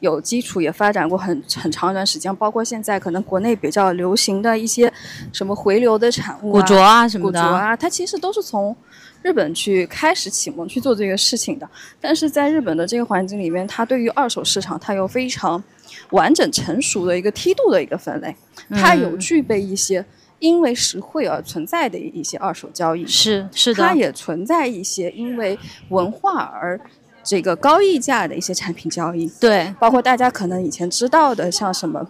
[0.00, 2.34] 有基础，也发展过很很长一段时间。
[2.36, 4.92] 包括现在可能国内比较流行的一些
[5.32, 8.76] 什么回流的产物，啊古着啊什么的，古着啊，它其实都是从
[9.22, 11.68] 日本去开始启蒙去做这个事情的。
[12.00, 15.62] 但是在日本的这个环境里面，它对于二手市场，它有非常
[16.10, 18.36] 完整成熟的一个梯度的一个分类，
[18.70, 20.04] 它有具备一些
[20.38, 26.78] 因为实惠而存在的一些二手交易，是是的，它也存在一些因为文化而。
[27.26, 32.08] 这个高溢价的一些产品交易，对，包括大家可能以前知道的，像什么，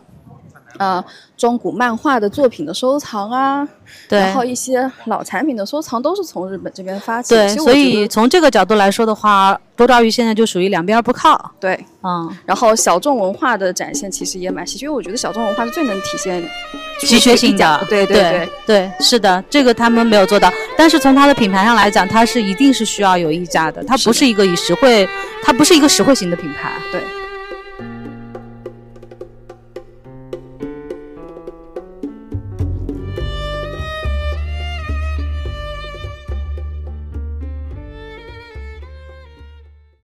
[0.79, 1.05] 呃，
[1.37, 3.67] 中古漫画的作品的收藏啊，
[4.09, 7.35] 对，然后一些老产品的收藏都是从日本这边发起。
[7.35, 11.53] 对，所以从这个角度来说的话，多抓鱼现在就属于两边不靠。
[11.61, 16.43] 对，嗯，然后小众文化的展现其实也蛮稀缺，我觉得小众文化是最能体现。
[16.99, 20.51] 稀缺性的，对对对对，是的，这个他们没有做到。
[20.79, 25.07] 但是从它的品牌上来讲，它是一定是需要有溢价的，它不是一个以实惠，
[25.43, 26.73] 它不是一个实惠型的品牌。
[26.91, 27.03] 对。